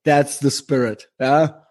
That's 0.03 0.39
the 0.39 0.49
spirit. 0.49 1.09
Ja. 1.19 1.64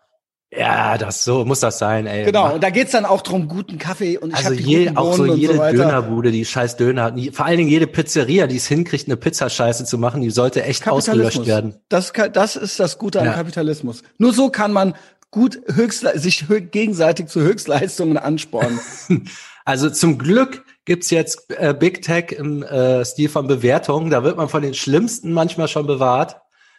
Ja, 0.53 0.99
das 0.99 1.25
so 1.25 1.45
muss 1.45 1.61
das 1.61 1.79
sein, 1.79 2.07
ey. 2.07 2.25
Genau, 2.27 2.55
und 2.55 2.63
da 2.63 2.71
geht's 2.71 2.93
dann 2.93 3.05
auch 3.05 3.23
drum, 3.23 3.49
guten 3.49 3.79
Kaffee 3.79 4.19
und 4.19 4.31
ich 4.31 4.37
Also 4.37 4.51
hab 4.51 4.57
die 4.57 4.63
je, 4.63 4.93
auch 4.95 5.15
so 5.15 5.27
jede 5.35 5.55
so. 5.55 5.63
Dönerbude, 5.63 6.31
die 6.31 6.45
scheiß 6.45 6.77
Döner 6.77 7.03
hat, 7.05 7.15
vor 7.33 7.47
allen 7.47 7.59
Dingen 7.59 7.71
jede 7.71 7.89
Pizzeria, 7.89 8.47
die 8.47 8.57
es 8.57 8.69
hinkriegt, 8.69 9.09
eine 9.09 9.17
Pizzascheiße 9.17 9.85
zu 9.85 9.99
machen, 9.99 10.21
die 10.23 10.31
sollte 10.31 10.63
echt 10.63 10.87
ausgelöscht 10.87 11.45
werden. 11.47 11.75
Das, 11.89 12.13
das 12.33 12.55
ist 12.55 12.79
das 12.79 12.99
Gute 12.99 13.21
am 13.21 13.27
Ja. 13.27 13.33
Kapitalismus. 13.33 14.03
Nur 14.19 14.33
so 14.33 14.51
kann 14.51 14.73
man 14.73 14.95
gut 15.33 15.61
Höchstle 15.67 16.17
sich 16.21 16.45
gegenseitig 16.71 17.27
zu 17.27 17.41
Höchstleistungen 17.41 18.17
anspornen. 18.17 18.79
Also 19.67 19.89
zum 19.89 20.19
Glück 20.19 20.63
gibt's 20.85 21.09
jetzt 21.09 21.47
äh, 21.49 21.73
Big 21.73 22.03
Tech 22.03 22.33
im 22.33 22.63
äh, 22.63 23.03
Stil 23.05 23.31
von 23.31 23.47
Bewertungen. 23.47 24.11
Da 24.11 24.23
wird 24.23 24.37
man 24.37 24.51
von 24.51 24.61
den 24.61 24.75
Schlimmsten 24.75 25.33
manchmal 25.33 25.69
schon 25.69 25.87
bewahrt. 25.87 26.37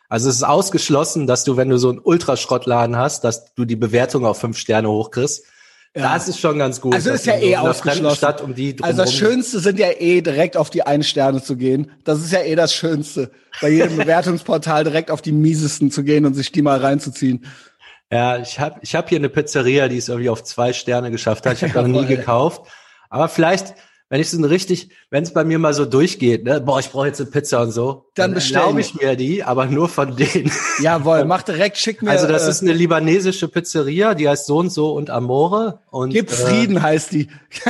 Also 0.09 0.29
es 0.29 0.37
ist 0.37 0.43
ausgeschlossen, 0.43 1.27
dass 1.27 1.43
du, 1.43 1.57
wenn 1.57 1.69
du 1.69 1.77
so 1.77 1.89
einen 1.89 1.99
Ultraschrottladen 1.99 2.95
hast, 2.95 3.23
dass 3.23 3.53
du 3.53 3.65
die 3.65 3.75
Bewertung 3.75 4.25
auf 4.25 4.39
fünf 4.39 4.57
Sterne 4.57 4.89
hochkriegst. 4.89 5.45
Das 5.93 6.27
ist 6.27 6.41
schon 6.41 6.59
ganz 6.59 6.81
gut. 6.81 6.93
Also 6.93 7.11
ist 7.11 7.25
ja 7.25 7.37
eh 7.37 7.55
ausgeschlossen. 7.55 8.17
Stadt, 8.17 8.41
um 8.41 8.53
die 8.53 8.75
Also 8.81 8.97
das 8.97 9.13
Schönste 9.13 9.61
sind 9.61 9.79
ja 9.79 9.87
eh 9.97 10.21
direkt 10.21 10.57
auf 10.57 10.69
die 10.69 10.83
Ein-Sterne 10.83 11.41
zu 11.41 11.55
gehen. 11.55 11.89
Das 12.03 12.19
ist 12.19 12.33
ja 12.33 12.41
eh 12.41 12.55
das 12.55 12.73
Schönste. 12.73 13.31
Bei 13.61 13.69
jedem 13.69 13.95
Bewertungsportal 13.97 14.83
direkt 14.83 15.09
auf 15.09 15.21
die 15.21 15.31
miesesten 15.31 15.91
zu 15.91 16.03
gehen 16.03 16.25
und 16.25 16.33
sich 16.33 16.51
die 16.51 16.61
mal 16.61 16.79
reinzuziehen. 16.79 17.45
Ja, 18.11 18.37
ich 18.37 18.59
habe 18.59 18.79
ich 18.81 18.93
hab 18.93 19.07
hier 19.07 19.19
eine 19.19 19.29
Pizzeria, 19.29 19.87
die 19.87 19.97
es 19.97 20.09
irgendwie 20.09 20.29
auf 20.29 20.43
zwei 20.43 20.73
Sterne 20.73 21.11
geschafft 21.11 21.45
hat. 21.45 21.61
Ich 21.61 21.63
habe 21.63 21.87
noch 21.87 22.01
nie 22.01 22.07
gekauft. 22.07 22.63
Aber 23.09 23.29
vielleicht, 23.29 23.73
wenn 24.15 24.21
ich 24.21 24.29
so 24.29 24.37
ein 24.37 24.45
richtig, 24.45 24.87
wenn 25.09 25.23
es 25.23 25.33
bei 25.33 25.43
mir 25.43 25.59
mal 25.59 25.73
so 25.73 25.83
durchgeht, 25.83 26.45
ne, 26.45 26.61
boah, 26.61 26.79
ich 26.79 26.89
brauche 26.89 27.07
jetzt 27.07 27.19
eine 27.19 27.29
Pizza 27.29 27.61
und 27.63 27.71
so, 27.71 28.05
Dann 28.15 28.33
bestellen. 28.33 28.61
erlaube 28.61 28.79
ich 28.79 28.95
mir 28.95 29.17
die, 29.17 29.43
aber 29.43 29.65
nur 29.65 29.89
von 29.89 30.15
denen. 30.15 30.49
Jawohl, 30.81 31.25
mach 31.25 31.41
direkt, 31.43 31.75
schick 31.77 32.01
mir. 32.01 32.11
Also 32.11 32.25
das 32.25 32.47
äh, 32.47 32.49
ist 32.51 32.61
eine 32.61 32.71
libanesische 32.71 33.49
Pizzeria, 33.49 34.13
die 34.13 34.29
heißt 34.29 34.45
so 34.45 34.55
und 34.59 34.69
so 34.69 34.93
und 34.93 35.09
Amore. 35.09 35.81
Und, 35.91 36.11
Gib 36.11 36.31
äh, 36.31 36.33
Frieden 36.33 36.81
heißt 36.81 37.11
die. 37.11 37.27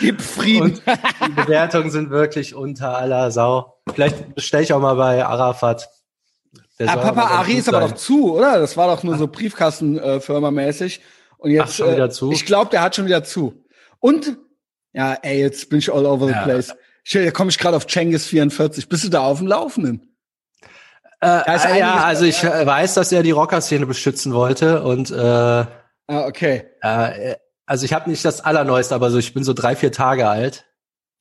Gib 0.00 0.22
Frieden. 0.22 0.74
Und 0.74 0.82
die 1.26 1.32
Bewertungen 1.32 1.90
sind 1.90 2.10
wirklich 2.10 2.54
unter 2.54 2.96
aller 2.96 3.32
Sau. 3.32 3.74
Vielleicht 3.92 4.32
bestelle 4.36 4.62
ich 4.62 4.72
auch 4.72 4.78
mal 4.80 4.94
bei 4.94 5.26
Arafat. 5.26 5.88
Der 6.78 6.88
Ah, 6.90 6.96
Papa 6.98 7.22
aber 7.22 7.30
Ari 7.32 7.54
ist 7.54 7.68
aber 7.68 7.80
sein. 7.80 7.90
doch 7.90 7.96
zu, 7.96 8.32
oder? 8.36 8.60
Das 8.60 8.76
war 8.76 8.94
doch 8.94 9.02
nur 9.02 9.18
so 9.18 9.24
Briefkastenfirma-mäßig. 9.26 11.00
Und 11.38 11.50
jetzt, 11.50 11.64
Ach, 11.70 11.72
schon 11.72 11.90
wieder 11.92 12.04
äh, 12.04 12.10
zu? 12.10 12.30
ich 12.30 12.46
glaube, 12.46 12.70
der 12.70 12.82
hat 12.82 12.94
schon 12.94 13.06
wieder 13.06 13.24
zu. 13.24 13.65
Und, 14.00 14.36
ja, 14.92 15.14
ey, 15.22 15.40
jetzt 15.40 15.68
bin 15.70 15.78
ich 15.78 15.92
all 15.92 16.06
over 16.06 16.26
the 16.26 16.32
Ja. 16.32 16.42
place. 16.44 16.74
Da 17.12 17.30
komme 17.30 17.50
ich 17.50 17.58
gerade 17.58 17.76
auf 17.76 17.86
Cengiz 17.86 18.26
44. 18.26 18.88
Bist 18.88 19.04
du 19.04 19.08
da 19.08 19.20
auf 19.20 19.38
dem 19.38 19.46
Laufenden? 19.46 20.16
Äh, 21.20 21.26
äh, 21.46 21.78
ja, 21.78 22.04
also 22.04 22.24
ich 22.24 22.42
äh, 22.44 22.66
weiß, 22.66 22.94
dass 22.94 23.10
er 23.12 23.22
die 23.22 23.30
Rockerszene 23.30 23.86
beschützen 23.86 24.34
wollte 24.34 24.82
und 24.82 25.10
äh, 25.10 25.14
Ah, 26.08 26.26
okay. 26.26 26.64
äh, 26.82 27.36
also 27.64 27.84
ich 27.84 27.92
habe 27.92 28.10
nicht 28.10 28.24
das 28.24 28.42
allerneueste, 28.42 28.94
aber 28.94 29.10
so 29.10 29.18
ich 29.18 29.32
bin 29.34 29.42
so 29.44 29.52
drei, 29.54 29.74
vier 29.76 29.92
Tage 29.92 30.28
alt. 30.28 30.66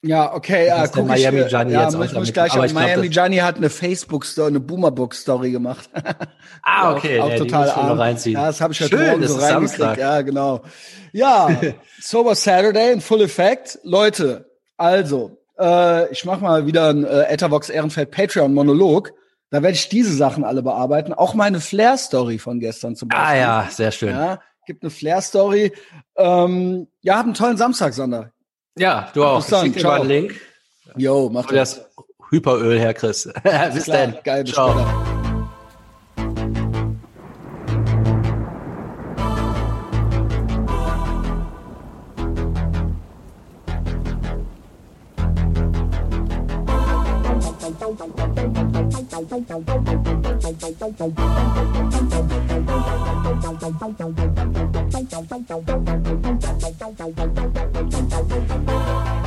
Ja, 0.08 0.34
okay, 0.36 0.68
ja, 0.68 0.84
ist 0.84 0.94
der 0.96 1.02
guck 1.02 1.10
Miami 1.12 1.40
ich, 1.40 1.46
äh, 1.46 1.50
Gianni 1.50 1.74
ja, 1.74 1.84
jetzt 1.84 1.96
auch 1.96 2.00
muss, 2.00 2.14
muss 2.14 2.32
gleich 2.34 2.54
Aber 2.54 2.68
glaub, 2.68 2.74
Miami 2.84 3.08
das- 3.08 3.14
Gianni 3.14 3.38
hat 3.38 3.58
eine 3.58 3.70
Facebook-Story, 3.72 4.48
eine 4.50 4.60
Boomerbook-Story 4.60 5.52
gemacht. 5.52 5.90
Ah, 6.62 6.94
okay, 6.96 7.20
auch 7.20 7.28
nee, 7.30 7.34
die 7.40 7.40
total 7.48 7.70
arm. 7.72 8.00
reinziehen. 8.00 8.36
Ja, 8.40 8.48
das 8.48 8.62
habe 8.62 8.74
ich 8.74 8.82
heute 8.82 8.98
Schön, 8.98 9.08
Morgen 9.08 9.28
so 9.28 9.36
reingekriegt. 9.36 9.70
Samstag. 9.78 9.98
Ja, 9.98 10.22
genau. 10.22 10.62
Ja, 11.12 11.50
Sober 12.02 12.36
Saturday 12.36 12.94
in 12.94 13.02
Full 13.02 13.22
Effect. 13.22 13.80
Leute, 13.84 14.50
also, 14.78 15.38
äh, 15.60 16.12
ich 16.12 16.24
mache 16.26 16.42
mal 16.42 16.68
wieder 16.68 16.90
ein 16.90 17.04
äh, 17.04 17.24
Ethervox 17.24 17.70
Ehrenfeld 17.70 18.12
Patreon-Monolog. 18.12 19.12
Da 19.50 19.64
werde 19.64 19.76
ich 19.76 19.90
diese 19.90 20.14
Sachen 20.14 20.44
alle 20.44 20.62
bearbeiten. 20.62 21.14
Auch 21.14 21.34
meine 21.34 21.60
Flair-Story 21.60 22.38
von 22.38 22.60
gestern 22.60 22.96
zum 22.96 23.10
Beispiel. 23.10 23.26
Ah 23.28 23.36
ja, 23.36 23.68
sehr 23.72 23.92
schön. 23.92 24.10
Ja, 24.10 24.26
Ja, 24.26 24.40
gibt 24.68 24.84
eine 24.84 24.90
Flair-Story. 24.92 25.72
Ähm, 26.18 26.88
ja, 27.02 27.18
hab 27.18 27.26
einen 27.26 27.34
tollen 27.34 27.58
Samstag, 27.58 27.94
Sander. 27.94 28.32
Du 29.14 29.24
auch. 29.24 29.38
Bis 29.38 29.48
dann, 29.48 29.74
Ich 29.74 29.86
einen 29.86 30.08
Link, 30.08 30.42
Yo, 30.98 31.30
mach 31.32 31.46
du 31.46 31.56
das 31.56 31.86
Hyperöl 32.30 32.80
herkriegst. 32.80 33.34
Bis 33.74 33.84
Klar, 33.84 33.98
dann. 33.98 34.18
geil, 34.24 34.44
bis 34.44 34.54
Ciao. 34.54 34.72
später. 34.72 35.16
Thank 55.46 55.90
you. 55.90 56.05
Thank 56.38 57.16
you. 59.20 59.25